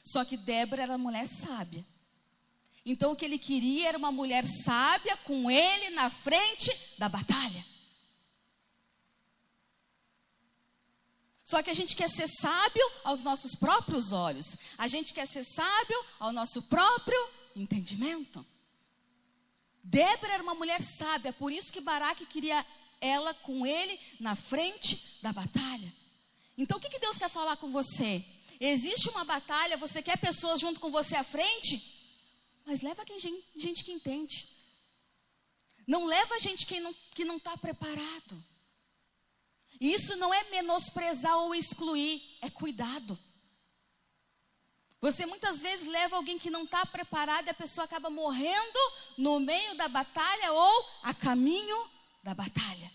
Só 0.03 0.25
que 0.25 0.35
Débora 0.35 0.83
era 0.83 0.97
mulher 0.97 1.25
sábia. 1.25 1.85
Então 2.85 3.11
o 3.11 3.15
que 3.15 3.25
ele 3.25 3.39
queria 3.39 3.89
era 3.89 3.97
uma 3.97 4.11
mulher 4.11 4.45
sábia 4.45 5.17
com 5.17 5.49
ele 5.49 5.89
na 5.89 6.09
frente 6.09 6.71
da 6.99 7.09
batalha. 7.09 7.65
Só 11.43 11.61
que 11.63 11.69
a 11.69 11.73
gente 11.73 11.95
quer 11.95 12.09
ser 12.09 12.27
sábio 12.27 12.91
aos 13.03 13.21
nossos 13.21 13.55
próprios 13.55 14.11
olhos. 14.11 14.55
A 14.77 14.87
gente 14.87 15.13
quer 15.13 15.27
ser 15.27 15.43
sábio 15.43 16.05
ao 16.19 16.31
nosso 16.31 16.61
próprio 16.63 17.17
entendimento. 17.55 18.45
Débora 19.83 20.33
era 20.33 20.43
uma 20.43 20.55
mulher 20.55 20.81
sábia, 20.81 21.31
por 21.31 21.51
isso 21.51 21.71
que 21.71 21.79
Baraque 21.79 22.25
queria 22.25 22.65
ela 22.99 23.33
com 23.33 23.65
ele 23.65 23.99
na 24.19 24.35
frente 24.35 25.19
da 25.21 25.31
batalha. 25.31 25.93
Então 26.57 26.77
o 26.77 26.81
que, 26.81 26.89
que 26.89 26.99
Deus 26.99 27.17
quer 27.17 27.29
falar 27.29 27.57
com 27.57 27.71
você? 27.71 28.25
Existe 28.59 29.09
uma 29.09 29.23
batalha, 29.23 29.77
você 29.77 30.01
quer 30.01 30.17
pessoas 30.17 30.59
junto 30.59 30.79
com 30.79 30.89
você 30.89 31.15
à 31.15 31.23
frente? 31.23 32.04
Mas 32.65 32.81
leva 32.81 33.05
quem, 33.05 33.19
gente 33.19 33.83
que 33.83 33.91
entende. 33.91 34.49
Não 35.87 36.05
leva 36.05 36.39
gente 36.39 36.65
que 36.65 36.79
não 36.79 36.91
está 36.91 37.05
que 37.13 37.23
não 37.23 37.39
tá 37.39 37.55
preparado. 37.55 38.43
Isso 39.79 40.15
não 40.15 40.33
é 40.33 40.43
menosprezar 40.49 41.37
ou 41.37 41.53
excluir, 41.53 42.37
é 42.41 42.49
cuidado. 42.49 43.17
Você 44.99 45.25
muitas 45.25 45.61
vezes 45.61 45.85
leva 45.85 46.15
alguém 46.15 46.39
que 46.39 46.49
não 46.49 46.63
está 46.63 46.85
preparado 46.85 47.47
e 47.47 47.49
a 47.51 47.53
pessoa 47.53 47.85
acaba 47.85 48.09
morrendo 48.09 48.79
no 49.17 49.39
meio 49.39 49.75
da 49.75 49.87
batalha 49.87 50.51
ou 50.51 50.89
a 51.03 51.13
caminho 51.13 51.89
da 52.23 52.33
batalha. 52.33 52.91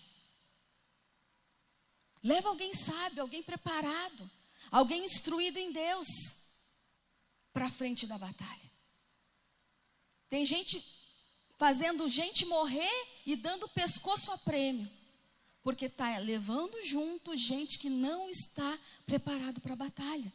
Leva 2.23 2.49
alguém 2.49 2.73
sábio, 2.73 3.21
alguém 3.21 3.41
preparado, 3.41 4.29
alguém 4.69 5.05
instruído 5.05 5.57
em 5.57 5.71
Deus 5.71 6.07
para 7.53 7.69
frente 7.69 8.05
da 8.05 8.17
batalha. 8.17 8.70
Tem 10.31 10.45
gente 10.45 10.81
fazendo 11.59 12.07
gente 12.07 12.45
morrer 12.45 12.89
e 13.25 13.35
dando 13.35 13.67
pescoço 13.67 14.31
a 14.31 14.37
prêmio, 14.37 14.89
porque 15.61 15.87
está 15.87 16.17
levando 16.19 16.81
junto 16.85 17.35
gente 17.35 17.77
que 17.77 17.89
não 17.89 18.29
está 18.29 18.79
preparado 19.05 19.59
para 19.59 19.73
a 19.73 19.75
batalha. 19.75 20.31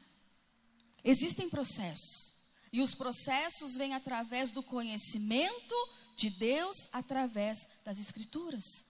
Existem 1.03 1.49
processos, 1.49 2.35
e 2.71 2.83
os 2.83 2.95
processos 2.95 3.75
vêm 3.75 3.95
através 3.95 4.51
do 4.51 4.63
conhecimento 4.63 5.75
de 6.15 6.29
Deus, 6.29 6.91
através 6.93 7.67
das 7.83 7.99
Escrituras. 7.99 8.85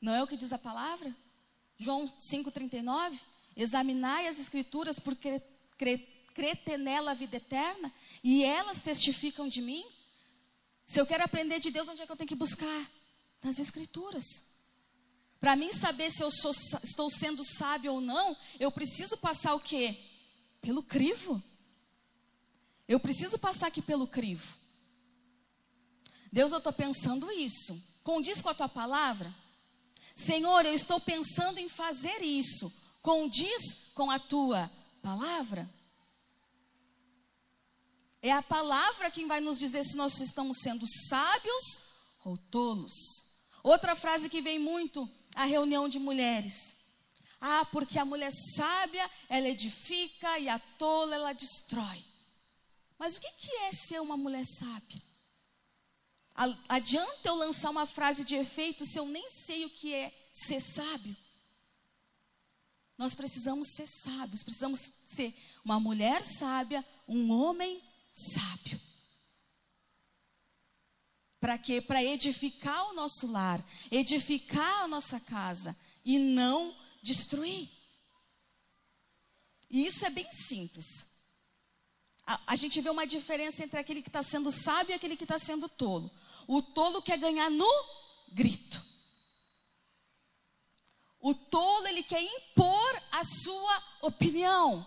Não 0.00 0.12
é 0.12 0.20
o 0.20 0.26
que 0.26 0.36
diz 0.36 0.52
a 0.52 0.58
palavra? 0.58 1.14
João 1.78 2.12
5,39? 2.18 3.20
Examinai 3.56 4.26
as 4.26 4.40
Escrituras 4.40 4.98
porque 4.98 5.40
crê 6.36 6.54
ter 6.54 6.76
nela 6.78 7.12
a 7.12 7.14
vida 7.14 7.38
eterna, 7.38 7.90
e 8.22 8.44
elas 8.44 8.78
testificam 8.78 9.48
de 9.48 9.62
mim. 9.62 9.82
Se 10.84 11.00
eu 11.00 11.06
quero 11.06 11.24
aprender 11.24 11.58
de 11.58 11.70
Deus, 11.70 11.88
onde 11.88 12.02
é 12.02 12.06
que 12.06 12.12
eu 12.12 12.16
tenho 12.16 12.28
que 12.28 12.34
buscar? 12.34 12.90
Nas 13.42 13.58
Escrituras. 13.58 14.44
Para 15.40 15.56
mim 15.56 15.72
saber 15.72 16.10
se 16.10 16.22
eu 16.22 16.30
sou, 16.30 16.50
estou 16.50 17.08
sendo 17.08 17.42
sábio 17.42 17.94
ou 17.94 18.00
não, 18.02 18.36
eu 18.60 18.70
preciso 18.70 19.16
passar 19.16 19.54
o 19.54 19.60
quê? 19.60 19.96
Pelo 20.60 20.82
crivo. 20.82 21.42
Eu 22.86 23.00
preciso 23.00 23.38
passar 23.38 23.68
aqui 23.68 23.80
pelo 23.80 24.06
crivo. 24.06 24.46
Deus, 26.30 26.52
eu 26.52 26.58
estou 26.58 26.72
pensando 26.72 27.32
isso. 27.32 27.72
Condiz 28.04 28.42
com 28.42 28.50
a 28.50 28.54
tua 28.54 28.68
palavra? 28.68 29.34
Senhor, 30.14 30.66
eu 30.66 30.74
estou 30.74 31.00
pensando 31.00 31.58
em 31.58 31.68
fazer 31.68 32.22
isso. 32.22 32.70
Condiz 33.00 33.90
com 33.94 34.10
a 34.10 34.18
tua 34.18 34.70
palavra? 35.02 35.68
É 38.26 38.32
a 38.32 38.42
palavra 38.42 39.08
quem 39.08 39.28
vai 39.28 39.40
nos 39.40 39.56
dizer 39.56 39.84
se 39.84 39.96
nós 39.96 40.20
estamos 40.20 40.58
sendo 40.58 40.84
sábios 41.08 41.64
ou 42.24 42.36
tolos. 42.36 42.92
Outra 43.62 43.94
frase 43.94 44.28
que 44.28 44.42
vem 44.42 44.58
muito 44.58 45.08
à 45.36 45.44
reunião 45.44 45.88
de 45.88 46.00
mulheres. 46.00 46.74
Ah, 47.40 47.64
porque 47.66 48.00
a 48.00 48.04
mulher 48.04 48.32
sábia, 48.32 49.08
ela 49.28 49.48
edifica 49.48 50.40
e 50.40 50.48
a 50.48 50.58
tola, 50.58 51.14
ela 51.14 51.32
destrói. 51.32 52.04
Mas 52.98 53.16
o 53.16 53.20
que 53.20 53.52
é 53.60 53.72
ser 53.72 54.00
uma 54.00 54.16
mulher 54.16 54.44
sábia? 54.44 55.00
Adianta 56.68 57.28
eu 57.28 57.36
lançar 57.36 57.70
uma 57.70 57.86
frase 57.86 58.24
de 58.24 58.34
efeito 58.34 58.84
se 58.84 58.98
eu 58.98 59.06
nem 59.06 59.30
sei 59.30 59.64
o 59.66 59.70
que 59.70 59.94
é 59.94 60.12
ser 60.32 60.60
sábio? 60.60 61.16
Nós 62.98 63.14
precisamos 63.14 63.68
ser 63.68 63.86
sábios, 63.86 64.42
precisamos 64.42 64.90
ser 65.06 65.32
uma 65.64 65.78
mulher 65.78 66.22
sábia, 66.22 66.84
um 67.06 67.30
homem 67.30 67.80
sábio. 68.16 68.80
Para 71.38 71.58
quê? 71.58 71.82
Para 71.82 72.02
edificar 72.02 72.88
o 72.88 72.94
nosso 72.94 73.26
lar, 73.26 73.62
edificar 73.90 74.84
a 74.84 74.88
nossa 74.88 75.20
casa 75.20 75.76
e 76.02 76.18
não 76.18 76.74
destruir. 77.02 77.68
E 79.68 79.86
isso 79.86 80.06
é 80.06 80.10
bem 80.10 80.32
simples. 80.32 81.08
A, 82.26 82.52
a 82.52 82.56
gente 82.56 82.80
vê 82.80 82.88
uma 82.88 83.06
diferença 83.06 83.62
entre 83.62 83.78
aquele 83.78 84.00
que 84.00 84.08
está 84.08 84.22
sendo 84.22 84.50
sábio 84.50 84.92
e 84.92 84.94
aquele 84.94 85.16
que 85.16 85.24
está 85.24 85.38
sendo 85.38 85.68
tolo. 85.68 86.10
O 86.48 86.62
tolo 86.62 87.02
quer 87.02 87.18
ganhar 87.18 87.50
no 87.50 87.70
grito. 88.32 88.82
O 91.20 91.34
tolo, 91.34 91.86
ele 91.86 92.02
quer 92.02 92.22
impor 92.22 93.02
a 93.12 93.24
sua 93.24 93.82
opinião. 94.00 94.86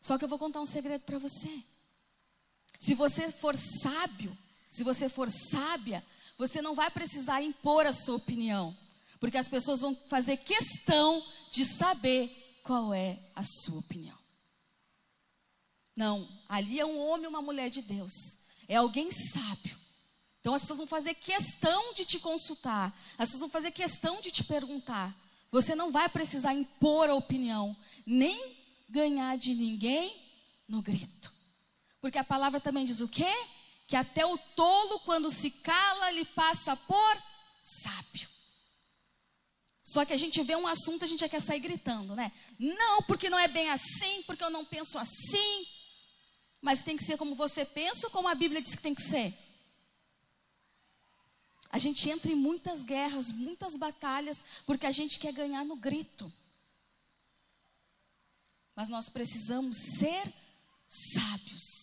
Só 0.00 0.18
que 0.18 0.24
eu 0.24 0.28
vou 0.28 0.38
contar 0.38 0.60
um 0.60 0.66
segredo 0.66 1.04
para 1.04 1.18
você. 1.18 1.64
Se 2.82 2.94
você 2.96 3.30
for 3.30 3.56
sábio, 3.56 4.36
se 4.68 4.82
você 4.82 5.08
for 5.08 5.30
sábia, 5.30 6.04
você 6.36 6.60
não 6.60 6.74
vai 6.74 6.90
precisar 6.90 7.40
impor 7.40 7.86
a 7.86 7.92
sua 7.92 8.16
opinião, 8.16 8.76
porque 9.20 9.38
as 9.38 9.46
pessoas 9.46 9.82
vão 9.82 9.94
fazer 10.10 10.38
questão 10.38 11.24
de 11.52 11.64
saber 11.64 12.58
qual 12.64 12.92
é 12.92 13.20
a 13.36 13.44
sua 13.44 13.78
opinião. 13.78 14.18
Não, 15.94 16.28
ali 16.48 16.80
é 16.80 16.84
um 16.84 16.98
homem 16.98 17.26
ou 17.26 17.30
uma 17.30 17.40
mulher 17.40 17.70
de 17.70 17.82
Deus, 17.82 18.12
é 18.66 18.74
alguém 18.74 19.12
sábio. 19.12 19.78
Então 20.40 20.52
as 20.52 20.62
pessoas 20.62 20.78
vão 20.78 20.86
fazer 20.88 21.14
questão 21.14 21.94
de 21.94 22.04
te 22.04 22.18
consultar, 22.18 22.92
as 23.12 23.28
pessoas 23.28 23.42
vão 23.42 23.48
fazer 23.48 23.70
questão 23.70 24.20
de 24.20 24.32
te 24.32 24.42
perguntar. 24.42 25.16
Você 25.52 25.76
não 25.76 25.92
vai 25.92 26.08
precisar 26.08 26.52
impor 26.52 27.08
a 27.08 27.14
opinião, 27.14 27.76
nem 28.04 28.56
ganhar 28.88 29.38
de 29.38 29.54
ninguém 29.54 30.20
no 30.66 30.82
grito. 30.82 31.31
Porque 32.02 32.18
a 32.18 32.24
palavra 32.24 32.60
também 32.60 32.84
diz 32.84 33.00
o 33.00 33.06
quê? 33.06 33.32
Que 33.86 33.94
até 33.94 34.26
o 34.26 34.36
tolo, 34.36 34.98
quando 35.00 35.30
se 35.30 35.52
cala, 35.52 36.10
lhe 36.10 36.24
passa 36.24 36.76
por 36.76 37.22
sábio. 37.60 38.28
Só 39.80 40.04
que 40.04 40.12
a 40.12 40.16
gente 40.16 40.42
vê 40.42 40.56
um 40.56 40.66
assunto, 40.66 41.04
a 41.04 41.06
gente 41.06 41.20
já 41.20 41.28
quer 41.28 41.40
sair 41.40 41.60
gritando, 41.60 42.16
né? 42.16 42.32
Não, 42.58 43.02
porque 43.02 43.30
não 43.30 43.38
é 43.38 43.46
bem 43.46 43.70
assim, 43.70 44.20
porque 44.24 44.42
eu 44.42 44.50
não 44.50 44.64
penso 44.64 44.98
assim. 44.98 45.66
Mas 46.60 46.82
tem 46.82 46.96
que 46.96 47.04
ser 47.04 47.16
como 47.16 47.36
você 47.36 47.64
pensa 47.64 48.08
ou 48.08 48.10
como 48.10 48.28
a 48.28 48.34
Bíblia 48.34 48.60
diz 48.60 48.74
que 48.74 48.82
tem 48.82 48.96
que 48.96 49.02
ser? 49.02 49.32
A 51.70 51.78
gente 51.78 52.10
entra 52.10 52.32
em 52.32 52.36
muitas 52.36 52.82
guerras, 52.82 53.30
muitas 53.30 53.76
batalhas, 53.76 54.44
porque 54.66 54.86
a 54.86 54.90
gente 54.90 55.20
quer 55.20 55.32
ganhar 55.32 55.64
no 55.64 55.76
grito. 55.76 56.32
Mas 58.74 58.88
nós 58.88 59.08
precisamos 59.08 59.76
ser 59.76 60.32
sábios 60.84 61.81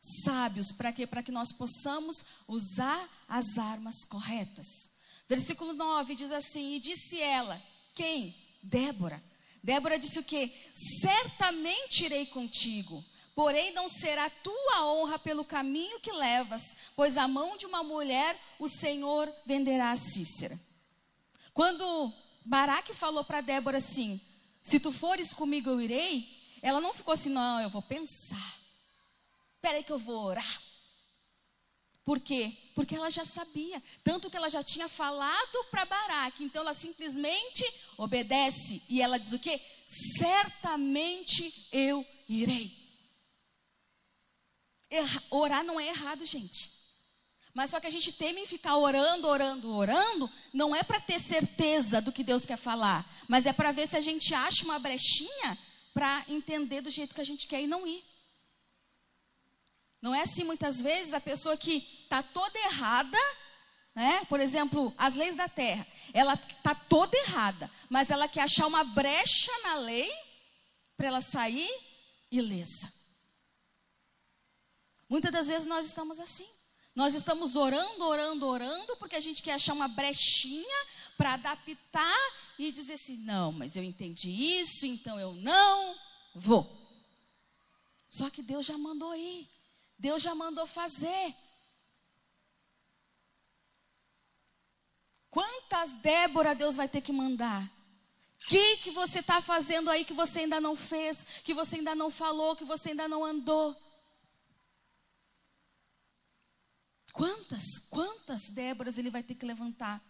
sábios, 0.00 0.72
para 0.72 0.92
quê? 0.92 1.06
Para 1.06 1.22
que 1.22 1.30
nós 1.30 1.52
possamos 1.52 2.24
usar 2.48 3.08
as 3.28 3.58
armas 3.58 4.04
corretas. 4.04 4.90
Versículo 5.28 5.72
9 5.72 6.14
diz 6.14 6.32
assim: 6.32 6.74
E 6.74 6.80
disse 6.80 7.20
ela, 7.20 7.60
quem? 7.94 8.34
Débora. 8.62 9.22
Débora 9.62 9.98
disse 9.98 10.18
o 10.18 10.24
quê? 10.24 10.52
Certamente 10.74 12.04
irei 12.04 12.26
contigo, 12.26 13.04
porém 13.34 13.72
não 13.72 13.88
será 13.88 14.30
tua 14.30 14.86
honra 14.86 15.18
pelo 15.18 15.44
caminho 15.44 16.00
que 16.00 16.10
levas, 16.12 16.74
pois 16.96 17.16
a 17.18 17.28
mão 17.28 17.56
de 17.56 17.66
uma 17.66 17.82
mulher 17.82 18.38
o 18.58 18.68
Senhor 18.68 19.30
venderá 19.44 19.92
a 19.92 19.96
Cícera. 19.96 20.58
Quando 21.52 22.12
Baraque 22.44 22.94
falou 22.94 23.22
para 23.22 23.42
Débora 23.42 23.78
assim: 23.78 24.20
Se 24.62 24.80
tu 24.80 24.90
fores 24.90 25.34
comigo, 25.34 25.68
eu 25.68 25.80
irei. 25.80 26.40
Ela 26.62 26.80
não 26.80 26.92
ficou 26.92 27.14
assim, 27.14 27.30
não, 27.30 27.60
eu 27.60 27.70
vou 27.70 27.80
pensar. 27.80 28.59
Espera 29.60 29.76
aí 29.76 29.84
que 29.84 29.92
eu 29.92 29.98
vou 29.98 30.24
orar. 30.24 30.62
Por 32.02 32.18
quê? 32.18 32.56
Porque 32.74 32.94
ela 32.96 33.10
já 33.10 33.26
sabia. 33.26 33.82
Tanto 34.02 34.30
que 34.30 34.36
ela 34.38 34.48
já 34.48 34.62
tinha 34.62 34.88
falado 34.88 35.64
para 35.70 35.84
Baraque. 35.84 36.42
Então 36.42 36.62
ela 36.62 36.72
simplesmente 36.72 37.62
obedece. 37.98 38.82
E 38.88 39.02
ela 39.02 39.18
diz 39.18 39.34
o 39.34 39.38
quê? 39.38 39.60
Certamente 39.84 41.68
eu 41.70 42.06
irei. 42.26 42.74
Erra, 44.88 45.22
orar 45.28 45.62
não 45.62 45.78
é 45.78 45.88
errado, 45.88 46.24
gente. 46.24 46.72
Mas 47.52 47.68
só 47.68 47.80
que 47.80 47.86
a 47.86 47.90
gente 47.90 48.12
teme 48.12 48.40
em 48.40 48.46
ficar 48.46 48.78
orando, 48.78 49.28
orando, 49.28 49.76
orando, 49.76 50.30
não 50.54 50.74
é 50.74 50.82
para 50.82 51.00
ter 51.00 51.20
certeza 51.20 52.00
do 52.00 52.12
que 52.12 52.24
Deus 52.24 52.46
quer 52.46 52.56
falar, 52.56 53.04
mas 53.28 53.44
é 53.44 53.52
para 53.52 53.72
ver 53.72 53.86
se 53.86 53.96
a 53.96 54.00
gente 54.00 54.32
acha 54.32 54.64
uma 54.64 54.78
brechinha 54.78 55.58
para 55.92 56.24
entender 56.28 56.80
do 56.80 56.88
jeito 56.88 57.14
que 57.14 57.20
a 57.20 57.24
gente 57.24 57.46
quer 57.46 57.60
e 57.60 57.66
não 57.66 57.86
ir. 57.86 58.09
Não 60.00 60.14
é 60.14 60.22
assim 60.22 60.44
muitas 60.44 60.80
vezes 60.80 61.12
a 61.12 61.20
pessoa 61.20 61.56
que 61.56 61.76
está 62.02 62.22
toda 62.22 62.58
errada, 62.58 63.18
né? 63.94 64.24
Por 64.28 64.40
exemplo, 64.40 64.94
as 64.96 65.14
leis 65.14 65.36
da 65.36 65.48
terra, 65.48 65.86
ela 66.12 66.34
está 66.34 66.74
toda 66.74 67.16
errada, 67.18 67.70
mas 67.88 68.10
ela 68.10 68.28
quer 68.28 68.42
achar 68.42 68.66
uma 68.66 68.82
brecha 68.82 69.52
na 69.62 69.74
lei 69.76 70.10
para 70.96 71.08
ela 71.08 71.20
sair 71.20 71.70
ilesa. 72.30 72.92
Muitas 75.08 75.32
das 75.32 75.48
vezes 75.48 75.66
nós 75.66 75.86
estamos 75.86 76.20
assim. 76.20 76.46
Nós 76.94 77.14
estamos 77.14 77.56
orando, 77.56 78.04
orando, 78.04 78.46
orando, 78.46 78.96
porque 78.96 79.16
a 79.16 79.20
gente 79.20 79.42
quer 79.42 79.54
achar 79.54 79.72
uma 79.72 79.88
brechinha 79.88 80.86
para 81.16 81.34
adaptar 81.34 82.32
e 82.58 82.72
dizer 82.72 82.94
assim: 82.94 83.16
não, 83.18 83.52
mas 83.52 83.76
eu 83.76 83.82
entendi 83.82 84.30
isso, 84.30 84.86
então 84.86 85.18
eu 85.18 85.34
não 85.34 85.96
vou. 86.34 86.78
Só 88.08 88.28
que 88.28 88.42
Deus 88.42 88.66
já 88.66 88.76
mandou 88.76 89.14
ir. 89.14 89.48
Deus 90.00 90.22
já 90.22 90.34
mandou 90.34 90.66
fazer. 90.66 91.36
Quantas 95.28 95.92
Débora 95.96 96.54
Deus 96.54 96.74
vai 96.74 96.88
ter 96.88 97.02
que 97.02 97.12
mandar? 97.12 97.62
O 98.42 98.46
que, 98.48 98.78
que 98.78 98.90
você 98.90 99.20
está 99.20 99.42
fazendo 99.42 99.90
aí 99.90 100.04
que 100.04 100.14
você 100.14 100.40
ainda 100.40 100.58
não 100.58 100.74
fez, 100.74 101.22
que 101.44 101.52
você 101.52 101.76
ainda 101.76 101.94
não 101.94 102.10
falou, 102.10 102.56
que 102.56 102.64
você 102.64 102.90
ainda 102.90 103.06
não 103.06 103.22
andou? 103.22 103.76
Quantas, 107.12 107.78
quantas 107.90 108.48
Déboras 108.48 108.96
ele 108.96 109.10
vai 109.10 109.22
ter 109.22 109.34
que 109.34 109.44
levantar? 109.44 110.02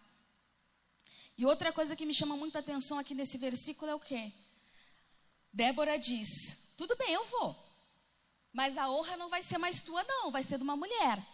E 1.37 1.45
outra 1.45 1.73
coisa 1.73 1.95
que 1.97 2.05
me 2.05 2.13
chama 2.13 2.37
muita 2.37 2.59
atenção 2.59 2.97
aqui 2.97 3.13
nesse 3.13 3.37
versículo 3.37 3.91
é 3.91 3.95
o 3.95 3.99
quê? 3.99 4.31
Débora 5.51 5.99
diz: 5.99 6.29
Tudo 6.77 6.95
bem, 6.95 7.11
eu 7.11 7.25
vou. 7.25 7.70
Mas 8.53 8.77
a 8.77 8.89
honra 8.89 9.15
não 9.17 9.29
vai 9.29 9.41
ser 9.41 9.57
mais 9.57 9.79
tua, 9.79 10.03
não, 10.03 10.31
vai 10.31 10.43
ser 10.43 10.57
de 10.57 10.63
uma 10.63 10.75
mulher. 10.75 11.25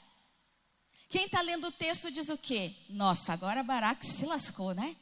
Quem 1.09 1.25
está 1.25 1.41
lendo 1.41 1.67
o 1.67 1.71
texto 1.71 2.11
diz 2.11 2.29
o 2.29 2.37
quê? 2.37 2.75
Nossa, 2.89 3.33
agora 3.33 3.63
Baraque 3.63 4.05
se 4.05 4.25
lascou, 4.25 4.73
né? 4.73 4.95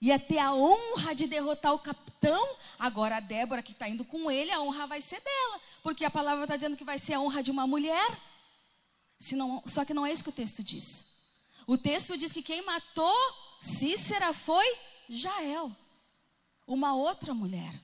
Ia 0.00 0.18
ter 0.18 0.38
a 0.38 0.54
honra 0.54 1.14
de 1.14 1.26
derrotar 1.26 1.72
o 1.72 1.78
capitão, 1.78 2.56
agora 2.78 3.16
a 3.16 3.20
Débora 3.20 3.62
que 3.62 3.72
está 3.72 3.88
indo 3.88 4.04
com 4.04 4.30
ele, 4.30 4.50
a 4.50 4.60
honra 4.60 4.86
vai 4.86 5.00
ser 5.00 5.20
dela. 5.20 5.60
Porque 5.82 6.04
a 6.04 6.10
palavra 6.10 6.44
está 6.44 6.56
dizendo 6.56 6.76
que 6.76 6.84
vai 6.84 6.98
ser 6.98 7.14
a 7.14 7.20
honra 7.20 7.42
de 7.42 7.50
uma 7.50 7.66
mulher. 7.66 8.20
Só 9.66 9.84
que 9.84 9.94
não 9.94 10.04
é 10.04 10.12
isso 10.12 10.22
que 10.22 10.30
o 10.30 10.32
texto 10.32 10.62
diz. 10.62 11.06
O 11.66 11.78
texto 11.78 12.16
diz 12.18 12.32
que 12.32 12.42
quem 12.42 12.62
matou 12.62 13.14
Cícera 13.60 14.32
foi 14.34 14.66
Jael, 15.08 15.74
uma 16.66 16.94
outra 16.94 17.32
mulher. 17.32 17.74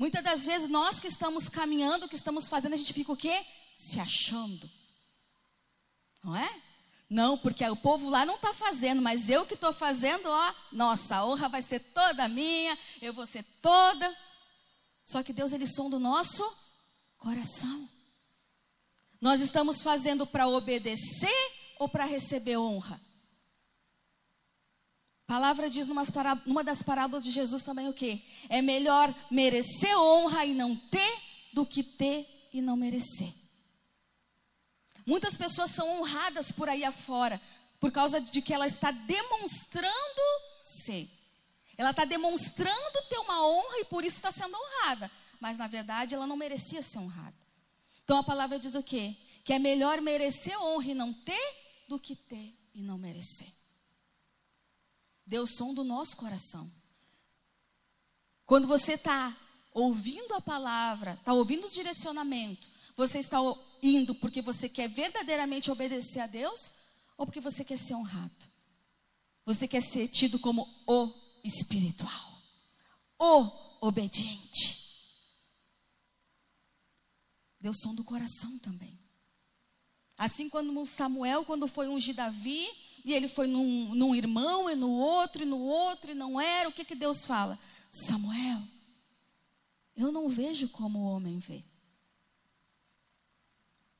Muitas 0.00 0.24
das 0.24 0.46
vezes 0.46 0.70
nós 0.70 0.98
que 0.98 1.08
estamos 1.08 1.46
caminhando, 1.46 2.08
que 2.08 2.14
estamos 2.14 2.48
fazendo, 2.48 2.72
a 2.72 2.76
gente 2.78 2.94
fica 2.94 3.12
o 3.12 3.16
quê? 3.16 3.44
Se 3.76 4.00
achando. 4.00 4.66
Não 6.24 6.34
é? 6.34 6.62
Não, 7.10 7.36
porque 7.36 7.62
o 7.68 7.76
povo 7.76 8.08
lá 8.08 8.24
não 8.24 8.36
está 8.36 8.54
fazendo, 8.54 9.02
mas 9.02 9.28
eu 9.28 9.44
que 9.44 9.52
estou 9.52 9.74
fazendo, 9.74 10.24
ó, 10.24 10.54
nossa, 10.72 11.16
a 11.16 11.26
honra 11.26 11.50
vai 11.50 11.60
ser 11.60 11.80
toda 11.80 12.26
minha, 12.28 12.78
eu 13.02 13.12
vou 13.12 13.26
ser 13.26 13.42
toda. 13.60 14.16
Só 15.04 15.22
que 15.22 15.34
Deus, 15.34 15.52
ele 15.52 15.66
sonda 15.66 15.96
o 15.96 16.00
nosso 16.00 16.50
coração. 17.18 17.86
Nós 19.20 19.42
estamos 19.42 19.82
fazendo 19.82 20.26
para 20.26 20.48
obedecer 20.48 21.28
ou 21.78 21.90
para 21.90 22.06
receber 22.06 22.56
honra? 22.56 22.98
Palavra 25.30 25.70
diz 25.70 25.86
numa 25.86 26.64
das 26.64 26.82
parábolas 26.82 27.22
de 27.22 27.30
Jesus 27.30 27.62
também 27.62 27.88
o 27.88 27.92
quê? 27.92 28.20
É 28.48 28.60
melhor 28.60 29.14
merecer 29.30 29.96
honra 29.96 30.44
e 30.44 30.52
não 30.52 30.74
ter 30.74 31.22
do 31.52 31.64
que 31.64 31.84
ter 31.84 32.48
e 32.52 32.60
não 32.60 32.76
merecer. 32.76 33.32
Muitas 35.06 35.36
pessoas 35.36 35.70
são 35.70 36.00
honradas 36.00 36.50
por 36.50 36.68
aí 36.68 36.82
afora 36.82 37.40
por 37.78 37.92
causa 37.92 38.20
de 38.20 38.42
que 38.42 38.52
ela 38.52 38.66
está 38.66 38.90
demonstrando 38.90 39.94
ser. 40.60 41.08
Ela 41.78 41.90
está 41.90 42.04
demonstrando 42.04 43.08
ter 43.08 43.18
uma 43.18 43.46
honra 43.46 43.78
e 43.78 43.84
por 43.84 44.04
isso 44.04 44.16
está 44.16 44.32
sendo 44.32 44.56
honrada. 44.56 45.08
Mas 45.38 45.56
na 45.56 45.68
verdade 45.68 46.12
ela 46.12 46.26
não 46.26 46.36
merecia 46.36 46.82
ser 46.82 46.98
honrada. 46.98 47.36
Então 48.02 48.18
a 48.18 48.24
palavra 48.24 48.58
diz 48.58 48.74
o 48.74 48.82
quê? 48.82 49.16
Que 49.44 49.52
é 49.52 49.60
melhor 49.60 50.00
merecer 50.00 50.60
honra 50.60 50.90
e 50.90 50.94
não 50.94 51.12
ter 51.12 51.84
do 51.86 52.00
que 52.00 52.16
ter 52.16 52.52
e 52.74 52.82
não 52.82 52.98
merecer. 52.98 53.59
Deus 55.30 55.54
som 55.54 55.72
do 55.72 55.84
nosso 55.84 56.16
coração. 56.16 56.68
Quando 58.44 58.66
você 58.66 58.94
está 58.94 59.34
ouvindo 59.72 60.34
a 60.34 60.40
palavra, 60.40 61.12
está 61.12 61.32
ouvindo 61.32 61.66
os 61.66 61.72
direcionamentos, 61.72 62.68
você 62.96 63.20
está 63.20 63.38
indo 63.80 64.12
porque 64.16 64.42
você 64.42 64.68
quer 64.68 64.88
verdadeiramente 64.88 65.70
obedecer 65.70 66.18
a 66.18 66.26
Deus 66.26 66.72
ou 67.16 67.24
porque 67.24 67.40
você 67.40 67.64
quer 67.64 67.78
ser 67.78 67.94
honrado? 67.94 68.50
Você 69.46 69.68
quer 69.68 69.80
ser 69.80 70.08
tido 70.08 70.36
como 70.40 70.68
o 70.84 71.14
espiritual, 71.44 72.42
o 73.16 73.86
obediente. 73.86 74.80
Deus 77.60 77.78
som 77.80 77.94
do 77.94 78.02
coração 78.02 78.58
também. 78.58 78.98
Assim 80.18 80.50
como 80.50 80.84
Samuel, 80.84 81.44
quando 81.44 81.68
foi 81.68 81.86
ungir 81.86 82.16
Davi, 82.16 82.68
e 83.04 83.12
ele 83.12 83.28
foi 83.28 83.46
num, 83.46 83.94
num 83.94 84.14
irmão, 84.14 84.68
e 84.68 84.74
no 84.74 84.90
outro, 84.90 85.42
e 85.42 85.46
no 85.46 85.58
outro, 85.58 86.12
e 86.12 86.14
não 86.14 86.40
era. 86.40 86.68
O 86.68 86.72
que, 86.72 86.84
que 86.84 86.94
Deus 86.94 87.26
fala? 87.26 87.58
Samuel, 87.90 88.62
eu 89.96 90.12
não 90.12 90.28
vejo 90.28 90.68
como 90.68 90.98
o 90.98 91.10
homem 91.10 91.38
vê. 91.38 91.64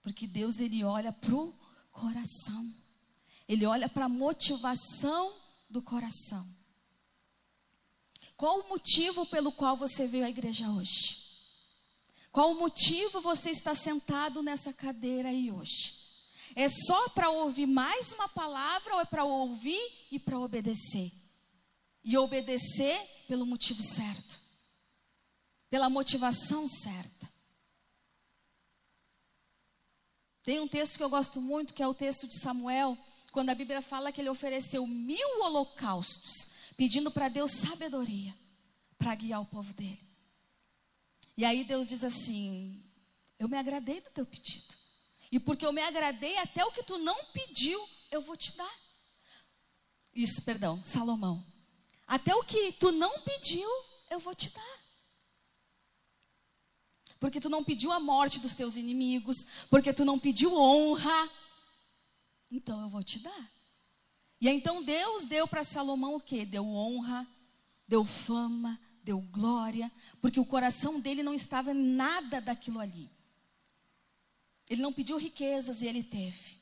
Porque 0.03 0.27
Deus, 0.27 0.61
ele 0.61 0.83
olha 0.85 1.13
para 1.13 1.35
o 1.35 1.55
coração. 1.91 2.75
Ele 3.49 3.67
olha 3.67 3.89
para 3.89 4.07
a 4.07 4.09
motivação 4.09 5.35
do 5.69 5.83
coração. 5.83 6.47
Qual 8.37 8.61
o 8.61 8.69
motivo 8.69 9.27
pelo 9.27 9.53
qual 9.53 9.77
você 9.77 10.07
veio 10.07 10.25
à 10.25 10.31
igreja 10.31 10.71
hoje? 10.71 11.21
Qual 12.33 12.53
o 12.53 12.59
motivo 12.59 13.21
você 13.21 13.51
está 13.51 13.75
sentado 13.75 14.43
nessa 14.43 14.73
cadeira 14.73 15.29
aí 15.29 15.51
hoje? 15.51 16.00
É 16.55 16.69
só 16.69 17.09
para 17.11 17.31
ouvir 17.31 17.67
mais 17.67 18.13
uma 18.13 18.29
palavra 18.29 18.95
ou 18.95 19.01
é 19.01 19.05
para 19.05 19.25
ouvir 19.25 19.81
e 20.11 20.19
para 20.19 20.39
obedecer? 20.39 21.13
E 22.03 22.17
obedecer 22.17 22.99
pelo 23.29 23.47
motivo 23.47 23.83
certo, 23.83 24.41
pela 25.69 25.89
motivação 25.89 26.67
certa. 26.67 27.31
Tem 30.43 30.59
um 30.59 30.69
texto 30.69 30.97
que 30.97 31.03
eu 31.03 31.11
gosto 31.11 31.41
muito, 31.41 31.75
que 31.75 31.83
é 31.83 31.87
o 31.87 31.95
texto 31.95 32.27
de 32.27 32.35
Samuel, 32.41 32.97
quando 33.31 33.51
a 33.51 33.55
Bíblia 33.55 33.81
fala 33.83 34.11
que 34.11 34.21
ele 34.21 34.31
ofereceu 34.31 34.87
mil 34.87 35.43
holocaustos, 35.43 36.49
pedindo 36.77 37.11
para 37.11 37.29
Deus 37.29 37.53
sabedoria 37.53 38.35
para 38.99 39.15
guiar 39.15 39.41
o 39.41 39.47
povo 39.47 39.73
dele. 39.75 40.01
E 41.37 41.45
aí 41.45 41.63
Deus 41.65 41.87
diz 41.87 42.03
assim: 42.03 42.83
Eu 43.39 43.49
me 43.49 43.57
agradei 43.57 44.01
do 44.01 44.11
teu 44.11 44.27
pedido. 44.27 44.80
E 45.31 45.39
porque 45.39 45.65
eu 45.65 45.73
me 45.73 45.83
agradei, 45.83 46.37
até 46.39 46.65
o 46.65 46.73
que 46.73 46.83
tu 46.83 46.99
não 46.99 47.25
pediu, 47.27 47.81
eu 48.11 48.21
vou 48.21 48.37
te 48.37 48.57
dar. 48.57 48.75
Isso, 50.15 50.43
perdão, 50.43 50.83
Salomão. 50.83 51.45
Até 52.07 52.35
o 52.35 52.43
que 52.43 52.73
tu 52.73 52.91
não 52.91 53.21
pediu, 53.21 53.69
eu 54.11 54.19
vou 54.19 54.35
te 54.35 54.51
dar. 54.51 54.81
Porque 57.21 57.39
tu 57.39 57.49
não 57.49 57.63
pediu 57.63 57.93
a 57.93 58.01
morte 58.01 58.41
dos 58.41 58.55
teus 58.55 58.77
inimigos, 58.77 59.47
porque 59.69 59.93
tu 59.93 60.05
não 60.05 60.19
pediu 60.19 60.55
honra, 60.55 61.31
então 62.51 62.81
eu 62.81 62.89
vou 62.89 63.03
te 63.03 63.19
dar. 63.19 63.53
E 64.41 64.49
então 64.49 64.83
Deus 64.83 65.27
deu 65.27 65.47
para 65.47 65.63
Salomão 65.63 66.17
o 66.17 66.21
que? 66.21 66.47
Deu 66.47 66.67
honra, 66.67 67.27
deu 67.87 68.05
fama, 68.05 68.81
deu 69.05 69.21
glória, 69.21 69.93
porque 70.21 70.41
o 70.41 70.47
coração 70.47 70.99
dele 70.99 71.23
não 71.23 71.35
estava 71.35 71.73
em 71.73 71.75
nada 71.75 72.41
daquilo 72.41 72.81
ali. 72.81 73.09
Ele 74.71 74.81
não 74.81 74.93
pediu 74.93 75.19
riquezas 75.19 75.83
e 75.83 75.87
ele 75.87 76.05
teve. 76.05 76.61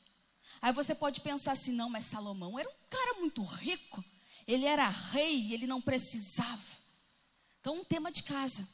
Aí 0.59 0.73
você 0.73 0.95
pode 0.95 1.21
pensar 1.21 1.51
assim: 1.51 1.71
não, 1.71 1.89
mas 1.89 2.05
Salomão 2.05 2.57
era 2.57 2.67
um 2.67 2.89
cara 2.89 3.19
muito 3.19 3.43
rico. 3.43 4.03
Ele 4.47 4.65
era 4.65 4.89
rei 4.89 5.41
e 5.41 5.53
ele 5.53 5.67
não 5.67 5.79
precisava. 5.79 6.65
Então, 7.61 7.75
um 7.75 7.83
tema 7.83 8.11
de 8.11 8.23
casa. 8.23 8.67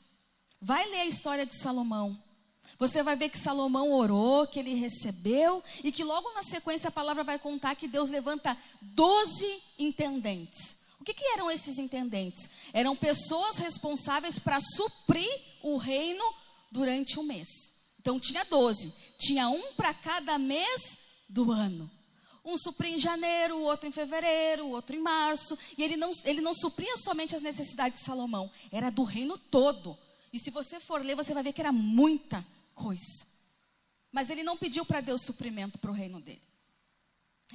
Vai 0.62 0.90
ler 0.90 1.02
a 1.02 1.06
história 1.06 1.46
de 1.46 1.54
Salomão. 1.54 2.18
Você 2.80 3.04
vai 3.04 3.16
ver 3.16 3.30
que 3.30 3.38
Salomão 3.38 3.92
orou, 3.92 4.48
que 4.48 4.60
ele 4.60 4.74
recebeu, 4.74 5.64
e 5.84 5.92
que 5.92 6.04
logo 6.04 6.34
na 6.34 6.42
sequência 6.42 6.88
a 6.88 6.92
palavra 6.92 7.24
vai 7.24 7.38
contar 7.38 7.76
que 7.76 7.88
Deus 7.88 8.10
levanta 8.10 8.58
doze 8.82 9.62
intendentes. 9.78 10.78
O 11.00 11.04
que, 11.04 11.14
que 11.14 11.26
eram 11.34 11.52
esses 11.52 11.78
intendentes? 11.78 12.50
Eram 12.74 12.96
pessoas 12.96 13.58
responsáveis 13.58 14.40
para 14.40 14.60
suprir 14.60 15.30
o 15.62 15.78
reino 15.78 16.24
durante 16.72 17.20
o 17.20 17.24
mês. 17.24 17.75
Então 18.06 18.20
tinha 18.20 18.46
12. 18.46 18.94
Tinha 19.18 19.50
um 19.50 19.74
para 19.74 19.92
cada 19.92 20.38
mês 20.38 20.96
do 21.28 21.52
ano. 21.52 21.90
Um 22.46 22.56
supria 22.56 22.92
em 22.92 23.00
janeiro, 23.00 23.60
outro 23.62 23.90
em 23.90 23.92
fevereiro, 23.92 24.68
outro 24.68 24.96
em 24.96 25.02
março. 25.02 25.58
E 25.76 25.82
ele 25.82 25.98
não, 25.98 26.12
ele 26.24 26.40
não 26.40 26.54
supria 26.54 26.96
somente 26.98 27.36
as 27.36 27.42
necessidades 27.42 28.00
de 28.00 28.06
Salomão, 28.06 28.52
era 28.72 28.92
do 28.92 29.02
reino 29.02 29.40
todo. 29.40 29.98
E 30.32 30.38
se 30.38 30.52
você 30.52 30.80
for 30.80 31.04
ler, 31.04 31.16
você 31.16 31.34
vai 31.34 31.42
ver 31.42 31.52
que 31.52 31.62
era 31.62 31.72
muita 31.72 32.46
coisa. 32.76 33.26
Mas 34.12 34.30
ele 34.30 34.44
não 34.44 34.56
pediu 34.56 34.86
para 34.86 35.02
Deus 35.02 35.24
suprimento 35.24 35.80
para 35.80 35.90
o 35.90 35.94
reino 35.94 36.22
dele. 36.22 36.44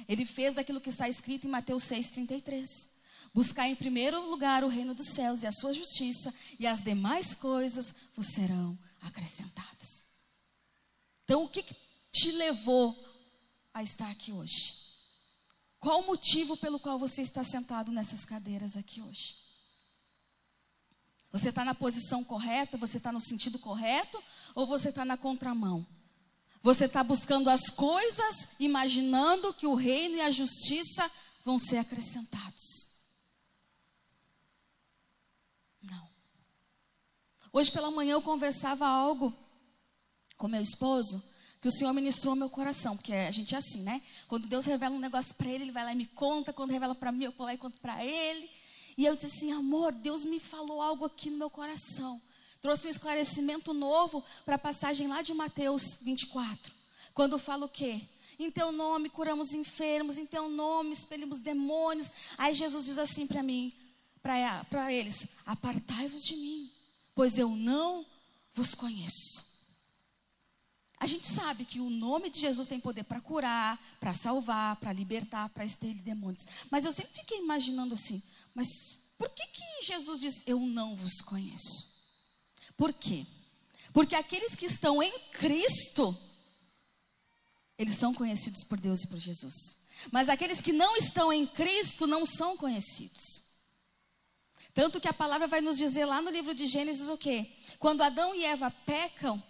Ele 0.05 0.25
fez 0.25 0.55
daquilo 0.55 0.81
que 0.81 0.89
está 0.89 1.07
escrito 1.07 1.47
em 1.47 1.49
Mateus 1.49 1.83
6,33. 1.85 2.89
Buscar 3.33 3.69
em 3.69 3.75
primeiro 3.75 4.29
lugar 4.29 4.65
o 4.65 4.67
reino 4.67 4.93
dos 4.93 5.07
céus 5.07 5.43
e 5.43 5.47
a 5.47 5.51
sua 5.53 5.71
justiça, 5.71 6.33
e 6.59 6.67
as 6.67 6.83
demais 6.83 7.33
coisas 7.33 7.95
vos 8.13 8.27
serão 8.27 8.77
acrescentadas. 9.01 10.00
Então, 11.31 11.45
o 11.45 11.47
que, 11.47 11.63
que 11.63 11.73
te 12.11 12.29
levou 12.33 12.93
a 13.73 13.81
estar 13.81 14.11
aqui 14.11 14.33
hoje? 14.33 14.75
Qual 15.79 16.01
o 16.01 16.05
motivo 16.05 16.57
pelo 16.57 16.77
qual 16.77 16.99
você 16.99 17.21
está 17.21 17.41
sentado 17.41 17.89
nessas 17.89 18.25
cadeiras 18.25 18.75
aqui 18.75 19.01
hoje? 19.01 19.37
Você 21.31 21.47
está 21.47 21.63
na 21.63 21.73
posição 21.73 22.21
correta? 22.21 22.77
Você 22.77 22.97
está 22.97 23.13
no 23.13 23.21
sentido 23.21 23.57
correto? 23.59 24.21
Ou 24.53 24.67
você 24.67 24.89
está 24.89 25.05
na 25.05 25.15
contramão? 25.15 25.87
Você 26.61 26.83
está 26.83 27.01
buscando 27.01 27.49
as 27.49 27.69
coisas, 27.69 28.49
imaginando 28.59 29.53
que 29.53 29.65
o 29.65 29.73
reino 29.73 30.17
e 30.17 30.21
a 30.21 30.31
justiça 30.31 31.09
vão 31.45 31.57
ser 31.57 31.77
acrescentados. 31.77 32.89
Não. 35.81 36.09
Hoje 37.53 37.71
pela 37.71 37.89
manhã 37.89 38.15
eu 38.15 38.21
conversava 38.21 38.85
algo 38.85 39.33
com 40.41 40.47
meu 40.47 40.63
esposo, 40.63 41.23
que 41.61 41.67
o 41.67 41.71
Senhor 41.71 41.93
ministrou 41.93 42.35
meu 42.35 42.49
coração, 42.49 42.97
porque 42.97 43.13
a 43.13 43.29
gente 43.29 43.53
é 43.53 43.59
assim, 43.59 43.81
né? 43.81 44.01
Quando 44.27 44.47
Deus 44.47 44.65
revela 44.65 44.95
um 44.95 44.99
negócio 44.99 45.35
para 45.35 45.47
ele, 45.47 45.65
ele 45.65 45.71
vai 45.71 45.83
lá 45.83 45.93
e 45.93 45.95
me 45.95 46.07
conta, 46.07 46.51
quando 46.51 46.71
revela 46.71 46.95
para 46.95 47.11
mim, 47.11 47.25
eu 47.25 47.31
vou 47.31 47.45
lá 47.45 47.53
e 47.53 47.59
conto 47.59 47.79
para 47.79 48.03
ele. 48.03 48.49
E 48.97 49.05
eu 49.05 49.15
disse 49.15 49.27
assim: 49.27 49.51
amor, 49.51 49.91
Deus 49.91 50.25
me 50.25 50.39
falou 50.39 50.81
algo 50.81 51.05
aqui 51.05 51.29
no 51.29 51.37
meu 51.37 51.49
coração. 51.51 52.19
Trouxe 52.59 52.87
um 52.87 52.89
esclarecimento 52.89 53.71
novo 53.71 54.23
para 54.43 54.55
a 54.55 54.57
passagem 54.57 55.07
lá 55.07 55.21
de 55.21 55.31
Mateus 55.31 55.99
24. 56.01 56.73
Quando 57.13 57.37
fala 57.37 57.67
o 57.67 57.69
quê? 57.69 58.01
Em 58.39 58.49
teu 58.49 58.71
nome 58.71 59.11
curamos 59.11 59.53
enfermos, 59.53 60.17
em 60.17 60.25
teu 60.25 60.49
nome 60.49 60.91
expelimos 60.91 61.37
demônios. 61.37 62.11
Aí 62.35 62.55
Jesus 62.55 62.85
diz 62.85 62.97
assim 62.97 63.27
para 63.27 63.43
mim, 63.43 63.71
para 64.23 64.91
eles: 64.91 65.27
Apartai-vos 65.45 66.23
de 66.23 66.35
mim, 66.35 66.71
pois 67.13 67.37
eu 67.37 67.49
não 67.49 68.03
vos 68.55 68.73
conheço. 68.73 69.50
A 71.01 71.07
gente 71.07 71.27
sabe 71.27 71.65
que 71.65 71.79
o 71.79 71.89
nome 71.89 72.29
de 72.29 72.39
Jesus 72.39 72.67
tem 72.67 72.79
poder 72.79 73.03
para 73.03 73.19
curar, 73.19 73.75
para 73.99 74.13
salvar, 74.13 74.75
para 74.75 74.93
libertar, 74.93 75.49
para 75.49 75.65
expelir 75.65 75.99
demônios. 76.03 76.45
Mas 76.69 76.85
eu 76.85 76.91
sempre 76.91 77.17
fiquei 77.19 77.39
imaginando 77.39 77.95
assim: 77.95 78.21
mas 78.53 78.67
por 79.17 79.27
que, 79.31 79.47
que 79.47 79.81
Jesus 79.81 80.19
diz, 80.19 80.43
eu 80.45 80.59
não 80.59 80.95
vos 80.95 81.19
conheço? 81.21 81.89
Por 82.77 82.93
quê? 82.93 83.25
Porque 83.91 84.13
aqueles 84.13 84.55
que 84.55 84.67
estão 84.67 85.01
em 85.01 85.11
Cristo, 85.31 86.15
eles 87.79 87.95
são 87.95 88.13
conhecidos 88.13 88.63
por 88.63 88.79
Deus 88.79 89.03
e 89.03 89.07
por 89.07 89.17
Jesus. 89.17 89.79
Mas 90.11 90.29
aqueles 90.29 90.61
que 90.61 90.71
não 90.71 90.95
estão 90.95 91.33
em 91.33 91.47
Cristo 91.47 92.05
não 92.05 92.27
são 92.27 92.55
conhecidos. 92.55 93.41
Tanto 94.71 95.01
que 95.01 95.07
a 95.07 95.13
palavra 95.13 95.47
vai 95.47 95.61
nos 95.61 95.79
dizer 95.79 96.05
lá 96.05 96.21
no 96.21 96.29
livro 96.29 96.53
de 96.53 96.67
Gênesis 96.67 97.09
o 97.09 97.17
quê? 97.17 97.51
Quando 97.79 98.03
Adão 98.03 98.35
e 98.35 98.45
Eva 98.45 98.69
pecam, 98.69 99.41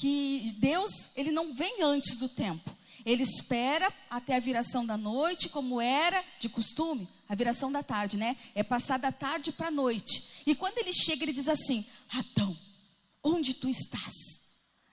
que 0.00 0.54
Deus, 0.56 1.10
ele 1.14 1.30
não 1.30 1.54
vem 1.54 1.82
antes 1.82 2.16
do 2.16 2.26
tempo. 2.26 2.74
Ele 3.04 3.22
espera 3.22 3.92
até 4.08 4.36
a 4.36 4.40
viração 4.40 4.84
da 4.84 4.96
noite, 4.96 5.50
como 5.50 5.78
era 5.78 6.24
de 6.38 6.48
costume, 6.48 7.06
a 7.28 7.34
viração 7.34 7.70
da 7.70 7.82
tarde, 7.82 8.16
né? 8.16 8.34
É 8.54 8.62
passar 8.62 8.98
da 8.98 9.12
tarde 9.12 9.52
para 9.52 9.68
a 9.68 9.70
noite. 9.70 10.42
E 10.46 10.54
quando 10.54 10.78
ele 10.78 10.92
chega, 10.92 11.22
ele 11.22 11.34
diz 11.34 11.48
assim: 11.48 11.84
Adão, 12.10 12.56
onde 13.22 13.52
tu 13.52 13.68
estás? 13.68 14.40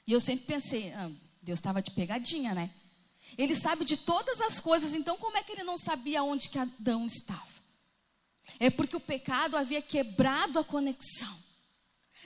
E 0.05 0.11
eu 0.11 0.19
sempre 0.19 0.45
pensei, 0.45 0.91
ah, 0.93 1.09
Deus 1.41 1.59
estava 1.59 1.81
de 1.81 1.91
pegadinha, 1.91 2.53
né? 2.53 2.69
Ele 3.37 3.55
sabe 3.55 3.85
de 3.85 3.95
todas 3.95 4.41
as 4.41 4.59
coisas, 4.59 4.93
então 4.93 5.17
como 5.17 5.37
é 5.37 5.43
que 5.43 5.53
ele 5.53 5.63
não 5.63 5.77
sabia 5.77 6.23
onde 6.23 6.49
que 6.49 6.59
Adão 6.59 7.05
estava? 7.05 7.57
É 8.59 8.69
porque 8.69 8.95
o 8.95 9.01
pecado 9.01 9.55
havia 9.55 9.81
quebrado 9.81 10.59
a 10.59 10.65
conexão. 10.65 11.37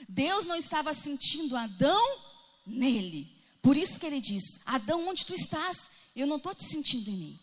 Deus 0.08 0.46
não 0.46 0.56
estava 0.56 0.92
sentindo 0.92 1.56
Adão 1.56 2.31
nele. 2.66 3.30
Por 3.60 3.76
isso 3.76 3.98
que 3.98 4.06
ele 4.06 4.20
diz: 4.20 4.42
Adão, 4.66 5.08
onde 5.08 5.24
tu 5.24 5.34
estás? 5.34 5.90
Eu 6.14 6.26
não 6.26 6.36
estou 6.36 6.54
te 6.54 6.64
sentindo 6.64 7.08
em 7.10 7.16
mim. 7.16 7.38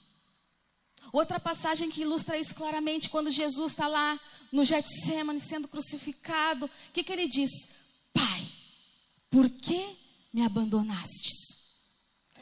Outra 1.12 1.40
passagem 1.40 1.90
que 1.90 2.02
ilustra 2.02 2.38
isso 2.38 2.54
claramente, 2.54 3.10
quando 3.10 3.32
Jesus 3.32 3.72
está 3.72 3.88
lá 3.88 4.20
no 4.52 4.64
Getsemane 4.64 5.40
sendo 5.40 5.68
crucificado, 5.68 6.66
o 6.66 6.70
que, 6.94 7.04
que 7.04 7.12
ele 7.12 7.28
diz? 7.28 7.50
Pai, 8.14 8.48
por 9.30 9.50
que 9.50 9.98
me 10.32 10.44
abandonastes? 10.44 11.50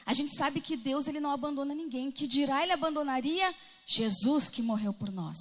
A 0.05 0.13
gente 0.13 0.35
sabe 0.35 0.59
que 0.59 0.75
Deus 0.75 1.07
ele 1.07 1.19
não 1.19 1.31
abandona 1.31 1.73
ninguém, 1.73 2.11
que 2.11 2.27
dirá 2.27 2.63
ele 2.63 2.71
abandonaria 2.71 3.53
Jesus 3.85 4.49
que 4.49 4.61
morreu 4.61 4.93
por 4.93 5.11
nós. 5.11 5.37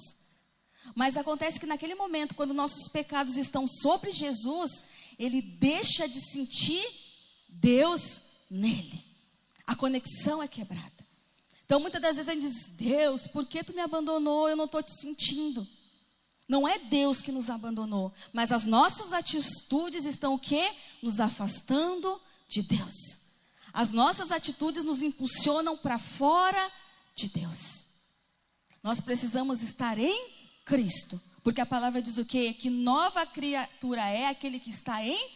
Mas 0.95 1.17
acontece 1.17 1.59
que 1.59 1.65
naquele 1.65 1.95
momento, 1.95 2.35
quando 2.35 2.53
nossos 2.53 2.87
pecados 2.87 3.35
estão 3.35 3.67
sobre 3.67 4.11
Jesus, 4.11 4.83
ele 5.19 5.41
deixa 5.41 6.07
de 6.07 6.19
sentir 6.19 7.06
Deus 7.59 8.21
nele. 8.49 9.03
A 9.65 9.75
conexão 9.75 10.41
é 10.41 10.47
quebrada. 10.47 10.91
Então, 11.65 11.79
muitas 11.79 12.01
das 12.01 12.15
vezes 12.15 12.29
a 12.29 12.33
gente 12.33 12.47
diz: 12.47 12.69
Deus, 12.69 13.27
por 13.27 13.45
que 13.45 13.63
tu 13.63 13.73
me 13.73 13.81
abandonou? 13.81 14.47
Eu 14.47 14.55
não 14.55 14.65
estou 14.65 14.81
te 14.81 14.91
sentindo. 14.91 15.67
Não 16.47 16.65
é 16.65 16.79
Deus 16.79 17.21
que 17.21 17.31
nos 17.31 17.49
abandonou, 17.49 18.13
mas 18.31 18.53
as 18.53 18.63
nossas 18.63 19.11
atitudes 19.11 20.05
estão 20.05 20.35
o 20.35 20.39
quê? 20.39 20.73
Nos 21.03 21.19
afastando 21.19 22.21
de 22.47 22.61
Deus. 22.61 22.95
As 23.73 23.91
nossas 23.91 24.31
atitudes 24.31 24.85
nos 24.85 25.03
impulsionam 25.03 25.75
para 25.75 25.97
fora 25.97 26.71
de 27.13 27.27
Deus. 27.27 27.83
Nós 28.81 29.01
precisamos 29.01 29.61
estar 29.61 29.99
em 29.99 30.31
Cristo, 30.63 31.19
porque 31.43 31.59
a 31.59 31.65
palavra 31.65 32.01
diz 32.01 32.17
o 32.17 32.23
quê? 32.23 32.53
Que 32.53 32.69
nova 32.69 33.25
criatura 33.25 34.07
é 34.07 34.27
aquele 34.27 34.57
que 34.57 34.69
está 34.69 35.03
em 35.03 35.29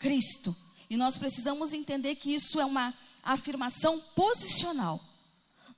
Cristo. 0.00 0.54
E 0.88 0.96
nós 0.96 1.18
precisamos 1.18 1.72
entender 1.72 2.14
que 2.16 2.34
isso 2.34 2.60
é 2.60 2.64
uma 2.64 2.94
afirmação 3.22 4.00
posicional. 4.14 5.00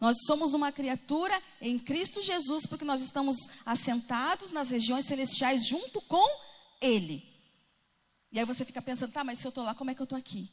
Nós 0.00 0.16
somos 0.26 0.54
uma 0.54 0.70
criatura 0.70 1.42
em 1.60 1.78
Cristo 1.78 2.22
Jesus, 2.22 2.66
porque 2.66 2.84
nós 2.84 3.00
estamos 3.00 3.36
assentados 3.66 4.50
nas 4.50 4.70
regiões 4.70 5.06
celestiais 5.06 5.66
junto 5.66 6.00
com 6.02 6.24
Ele. 6.80 7.26
E 8.30 8.38
aí 8.38 8.44
você 8.44 8.64
fica 8.64 8.82
pensando, 8.82 9.12
tá, 9.12 9.24
mas 9.24 9.40
se 9.40 9.46
eu 9.46 9.48
estou 9.48 9.64
lá, 9.64 9.74
como 9.74 9.90
é 9.90 9.94
que 9.94 10.00
eu 10.00 10.04
estou 10.04 10.18
aqui? 10.18 10.50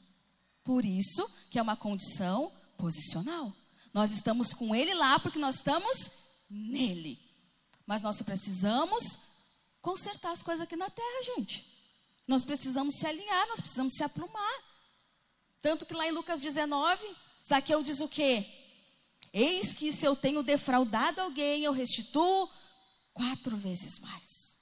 Por 0.63 0.83
isso 0.83 1.29
que 1.51 1.59
é 1.59 1.61
uma 1.61 1.75
condição 1.75 2.51
posicional. 2.77 3.53
Nós 3.93 4.11
estamos 4.11 4.53
com 4.53 4.73
Ele 4.73 4.93
lá 4.93 5.19
porque 5.19 5.37
nós 5.37 5.55
estamos 5.55 6.09
nele. 6.49 7.19
Mas 7.85 8.01
nós 8.01 8.21
precisamos 8.21 9.19
consertar 9.79 10.31
as 10.31 10.41
coisas 10.41 10.63
aqui 10.63 10.75
na 10.75 10.89
terra, 10.89 11.23
gente. 11.35 11.74
Nós 12.27 12.43
precisamos 12.43 12.95
se 12.95 13.05
alinhar, 13.05 13.47
nós 13.47 13.59
precisamos 13.59 13.93
se 13.93 14.03
aprumar. 14.03 14.63
Tanto 15.61 15.85
que 15.85 15.93
lá 15.93 16.07
em 16.07 16.11
Lucas 16.11 16.39
19, 16.39 17.03
Zaqueu 17.47 17.83
diz 17.83 17.99
o 18.01 18.07
quê? 18.07 18.45
Eis 19.33 19.73
que 19.73 19.91
se 19.91 20.05
eu 20.05 20.15
tenho 20.15 20.41
defraudado 20.41 21.21
alguém, 21.21 21.63
eu 21.63 21.71
restituo 21.71 22.49
quatro 23.13 23.55
vezes 23.57 23.99
mais. 23.99 24.57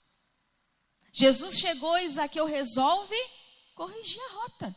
Jesus 1.12 1.60
chegou 1.60 1.98
e 2.00 2.10
Zaqueu 2.10 2.46
resolve 2.46 3.16
corrigir 3.76 4.22
a 4.22 4.34
rota. 4.34 4.76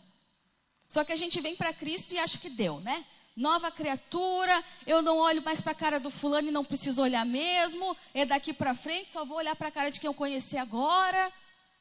Só 0.88 1.04
que 1.04 1.12
a 1.12 1.16
gente 1.16 1.40
vem 1.40 1.56
para 1.56 1.72
Cristo 1.72 2.12
e 2.12 2.18
acha 2.18 2.38
que 2.38 2.50
deu, 2.50 2.80
né? 2.80 3.04
Nova 3.34 3.70
criatura, 3.70 4.64
eu 4.86 5.02
não 5.02 5.18
olho 5.18 5.42
mais 5.42 5.60
para 5.60 5.72
a 5.72 5.74
cara 5.74 6.00
do 6.00 6.10
fulano 6.10 6.48
e 6.48 6.52
não 6.52 6.64
preciso 6.64 7.02
olhar 7.02 7.24
mesmo, 7.24 7.96
é 8.14 8.24
daqui 8.24 8.52
para 8.52 8.74
frente, 8.74 9.10
só 9.10 9.24
vou 9.24 9.36
olhar 9.36 9.54
para 9.56 9.68
a 9.68 9.72
cara 9.72 9.90
de 9.90 10.00
quem 10.00 10.08
eu 10.08 10.14
conheci 10.14 10.56
agora. 10.56 11.32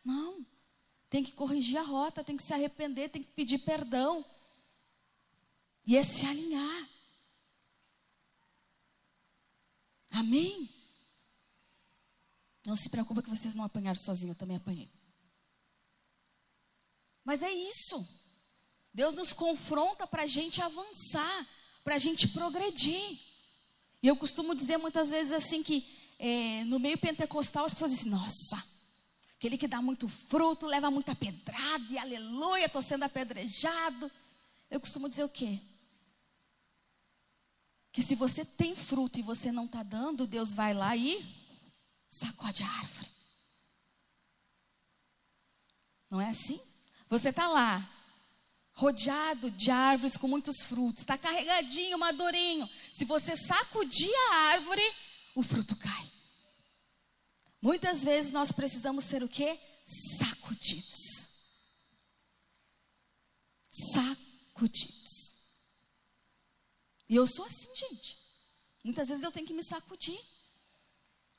Não. 0.03 0.45
Tem 1.09 1.23
que 1.23 1.31
corrigir 1.31 1.77
a 1.77 1.83
rota, 1.83 2.23
tem 2.23 2.35
que 2.35 2.43
se 2.43 2.53
arrepender, 2.53 3.09
tem 3.09 3.23
que 3.23 3.31
pedir 3.31 3.59
perdão. 3.59 4.25
E 5.85 5.95
é 5.95 6.03
se 6.03 6.25
alinhar. 6.25 6.89
Amém? 10.11 10.69
Não 12.65 12.75
se 12.75 12.89
preocupa 12.89 13.21
que 13.21 13.29
vocês 13.29 13.53
não 13.53 13.65
apanharam 13.65 13.99
sozinhos, 13.99 14.35
eu 14.35 14.39
também 14.39 14.57
apanhei. 14.57 14.89
Mas 17.23 17.43
é 17.43 17.51
isso. 17.51 18.07
Deus 18.93 19.13
nos 19.13 19.33
confronta 19.33 20.07
para 20.07 20.23
a 20.23 20.25
gente 20.25 20.61
avançar, 20.61 21.47
para 21.83 21.95
a 21.95 21.97
gente 21.97 22.29
progredir. 22.29 23.19
E 24.01 24.07
eu 24.07 24.15
costumo 24.15 24.55
dizer 24.55 24.77
muitas 24.77 25.09
vezes 25.09 25.33
assim 25.33 25.61
que 25.61 25.85
é, 26.17 26.63
no 26.63 26.79
meio 26.79 26.97
pentecostal 26.97 27.65
as 27.65 27.73
pessoas 27.73 27.91
dizem, 27.91 28.09
nossa, 28.09 28.63
aquele 29.45 29.57
que 29.59 29.67
dá 29.67 29.79
muito 29.79 30.09
fruto, 30.09 30.65
leva 30.65 30.89
muita 30.89 31.15
pedrada, 31.15 31.93
e 31.93 31.99
aleluia, 31.99 32.65
estou 32.65 32.81
sendo 32.81 33.03
apedrejado. 33.03 34.11
Eu 34.71 34.79
costumo 34.79 35.07
dizer 35.07 35.23
o 35.23 35.29
quê? 35.29 35.61
Que 37.91 38.01
se 38.01 38.15
você 38.15 38.43
tem 38.43 38.75
fruto 38.75 39.19
e 39.19 39.21
você 39.21 39.51
não 39.51 39.65
está 39.65 39.83
dando, 39.83 40.25
Deus 40.25 40.55
vai 40.55 40.73
lá 40.73 40.95
e 40.95 41.23
sacode 42.09 42.63
a 42.63 42.67
árvore. 42.67 43.11
Não 46.09 46.19
é 46.19 46.29
assim? 46.29 46.59
Você 47.07 47.29
está 47.29 47.47
lá, 47.47 47.87
rodeado 48.73 49.51
de 49.51 49.69
árvores 49.69 50.17
com 50.17 50.27
muitos 50.27 50.63
frutos, 50.63 51.01
está 51.01 51.19
carregadinho, 51.19 51.99
madurinho. 51.99 52.67
Se 52.91 53.05
você 53.05 53.35
sacudir 53.35 54.11
a 54.31 54.35
árvore, 54.53 54.81
o 55.35 55.43
fruto 55.43 55.75
cai. 55.75 56.14
Muitas 57.65 58.03
vezes 58.03 58.31
nós 58.31 58.51
precisamos 58.51 59.05
ser 59.05 59.23
o 59.23 59.27
quê? 59.27 59.59
Sacudidos. 59.83 61.29
Sacudidos. 63.67 65.33
E 67.09 67.15
eu 67.15 67.25
sou 67.25 67.43
assim, 67.43 67.75
gente. 67.75 68.17
Muitas 68.83 69.07
vezes 69.07 69.23
eu 69.23 69.31
tenho 69.31 69.47
que 69.47 69.53
me 69.55 69.63
sacudir. 69.63 70.19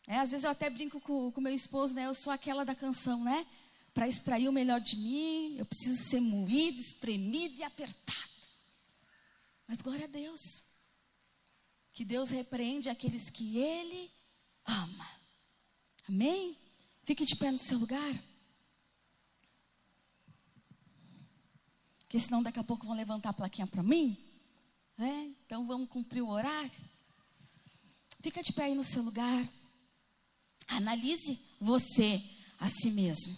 É, 0.08 0.16
às 0.16 0.32
vezes 0.32 0.42
eu 0.42 0.50
até 0.50 0.68
brinco 0.68 1.00
com 1.00 1.28
o 1.28 1.40
meu 1.40 1.54
esposo, 1.54 1.94
né? 1.94 2.06
Eu 2.06 2.14
sou 2.14 2.32
aquela 2.32 2.64
da 2.64 2.74
canção, 2.74 3.22
né? 3.22 3.46
Para 3.94 4.08
extrair 4.08 4.48
o 4.48 4.52
melhor 4.52 4.80
de 4.80 4.96
mim, 4.96 5.56
eu 5.56 5.64
preciso 5.64 6.02
ser 6.08 6.20
moído, 6.20 6.80
espremido 6.80 7.54
e 7.54 7.62
apertado. 7.62 8.48
Mas 9.68 9.80
glória 9.80 10.06
a 10.06 10.08
Deus. 10.08 10.64
Que 11.92 12.04
Deus 12.04 12.30
repreende 12.30 12.88
aqueles 12.88 13.30
que 13.30 13.58
Ele 13.58 14.10
ama. 14.64 15.15
Amém? 16.08 16.56
Fique 17.02 17.24
de 17.24 17.36
pé 17.36 17.50
no 17.50 17.58
seu 17.58 17.78
lugar. 17.78 18.22
Porque 22.00 22.18
senão 22.18 22.42
daqui 22.42 22.58
a 22.58 22.64
pouco 22.64 22.86
vão 22.86 22.96
levantar 22.96 23.30
a 23.30 23.32
plaquinha 23.32 23.66
para 23.66 23.82
mim. 23.82 24.16
É? 24.98 25.22
Então 25.44 25.66
vamos 25.66 25.88
cumprir 25.88 26.22
o 26.22 26.28
horário. 26.28 26.70
Fica 28.22 28.42
de 28.42 28.52
pé 28.52 28.64
aí 28.64 28.74
no 28.74 28.84
seu 28.84 29.02
lugar. 29.02 29.48
Analise 30.68 31.38
você 31.60 32.22
a 32.58 32.68
si 32.68 32.90
mesmo. 32.90 33.36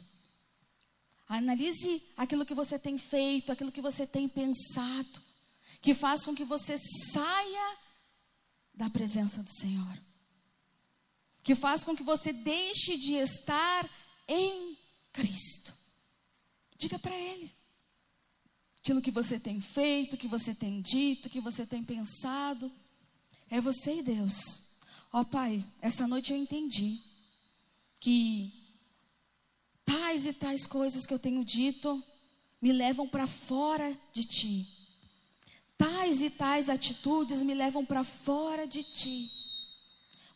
Analise 1.26 2.02
aquilo 2.16 2.46
que 2.46 2.54
você 2.54 2.78
tem 2.78 2.96
feito, 2.96 3.52
aquilo 3.52 3.72
que 3.72 3.82
você 3.82 4.06
tem 4.06 4.28
pensado, 4.28 5.20
que 5.82 5.94
faz 5.94 6.24
com 6.24 6.34
que 6.34 6.44
você 6.44 6.76
saia 7.12 7.76
da 8.72 8.88
presença 8.88 9.42
do 9.42 9.50
Senhor. 9.50 10.07
Que 11.42 11.54
faz 11.54 11.82
com 11.84 11.96
que 11.96 12.02
você 12.02 12.32
deixe 12.32 12.96
de 12.96 13.14
estar 13.14 13.88
em 14.26 14.76
Cristo. 15.12 15.74
Diga 16.76 16.98
para 16.98 17.16
Ele. 17.16 17.50
Aquilo 18.78 19.02
que 19.02 19.10
você 19.10 19.38
tem 19.38 19.60
feito, 19.60 20.16
que 20.16 20.28
você 20.28 20.54
tem 20.54 20.80
dito, 20.80 21.28
que 21.28 21.40
você 21.40 21.66
tem 21.66 21.82
pensado, 21.82 22.70
é 23.50 23.60
você 23.60 23.96
e 23.96 24.02
Deus. 24.02 24.78
Ó 25.12 25.20
oh, 25.20 25.24
Pai, 25.24 25.64
essa 25.80 26.06
noite 26.06 26.32
eu 26.32 26.38
entendi 26.38 27.00
que 28.00 28.52
tais 29.84 30.26
e 30.26 30.32
tais 30.32 30.66
coisas 30.66 31.06
que 31.06 31.14
eu 31.14 31.18
tenho 31.18 31.44
dito 31.44 32.02
me 32.60 32.72
levam 32.72 33.08
para 33.08 33.26
fora 33.26 33.96
de 34.12 34.24
ti. 34.24 34.66
Tais 35.76 36.22
e 36.22 36.30
tais 36.30 36.68
atitudes 36.68 37.42
me 37.42 37.54
levam 37.54 37.84
para 37.84 38.04
fora 38.04 38.66
de 38.66 38.82
ti. 38.82 39.37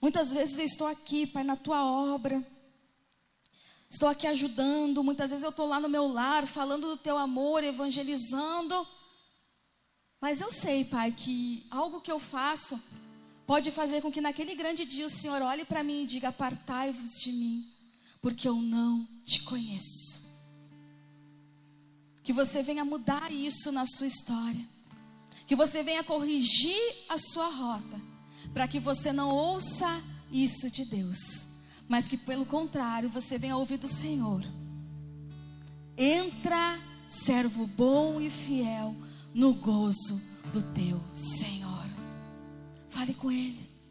Muitas 0.03 0.33
vezes 0.33 0.59
eu 0.59 0.65
estou 0.65 0.89
aqui, 0.89 1.29
Pai, 1.29 1.45
na 1.45 1.55
tua 1.55 1.85
obra. 1.85 2.45
Estou 3.89 4.09
aqui 4.09 4.27
ajudando. 4.27 5.05
Muitas 5.05 5.31
vezes 5.31 5.45
eu 5.45 5.51
estou 5.51 5.69
lá 5.69 5.79
no 5.79 5.89
meu 5.89 6.09
lar, 6.09 6.45
falando 6.45 6.89
do 6.89 6.97
teu 6.97 7.17
amor, 7.17 7.63
evangelizando. 7.63 8.85
Mas 10.21 10.41
eu 10.41 10.51
sei, 10.51 10.85
Pai, 10.85 11.13
que 11.13 11.65
algo 11.71 12.01
que 12.01 12.11
eu 12.11 12.19
faço 12.19 12.83
pode 13.47 13.71
fazer 13.71 14.03
com 14.03 14.11
que 14.11 14.21
naquele 14.21 14.57
grande 14.57 14.85
dia 14.85 15.07
o 15.07 15.11
Senhor 15.11 15.41
olhe 15.41 15.65
para 15.65 15.85
mim 15.85 16.03
e 16.03 16.07
diga: 16.07 16.31
Apartai-vos 16.31 17.21
de 17.21 17.31
mim, 17.31 17.73
porque 18.21 18.49
eu 18.49 18.57
não 18.57 19.07
te 19.25 19.43
conheço. 19.43 20.21
Que 22.25 22.33
você 22.33 22.61
venha 22.61 22.85
mudar 22.85 23.31
isso 23.31 23.71
na 23.71 23.87
sua 23.87 24.09
história. 24.09 24.67
Que 25.47 25.55
você 25.55 25.85
venha 25.85 26.03
corrigir 26.03 26.81
a 27.09 27.17
sua 27.19 27.49
rota. 27.49 28.12
Para 28.53 28.69
que 28.69 28.79
você 28.79 29.13
não 29.13 29.31
ouça 29.31 30.03
isso 30.31 30.71
de 30.71 30.85
Deus. 30.85 31.49
Mas 31.89 32.09
que 32.09 32.17
pelo 32.17 32.47
contrário 32.47 33.09
você 33.09 33.39
venha 33.39 33.57
ouvir 33.57 33.79
do 33.79 33.89
Senhor. 33.89 34.45
Entra, 35.97 36.79
servo 37.09 37.67
bom 37.67 38.21
e 38.21 38.31
fiel, 38.31 38.97
no 39.35 39.55
gozo 39.55 40.21
do 40.53 40.63
teu 40.73 41.01
Senhor. 41.13 41.87
Fale 42.91 43.15
com 43.15 43.31
Ele. 43.31 43.72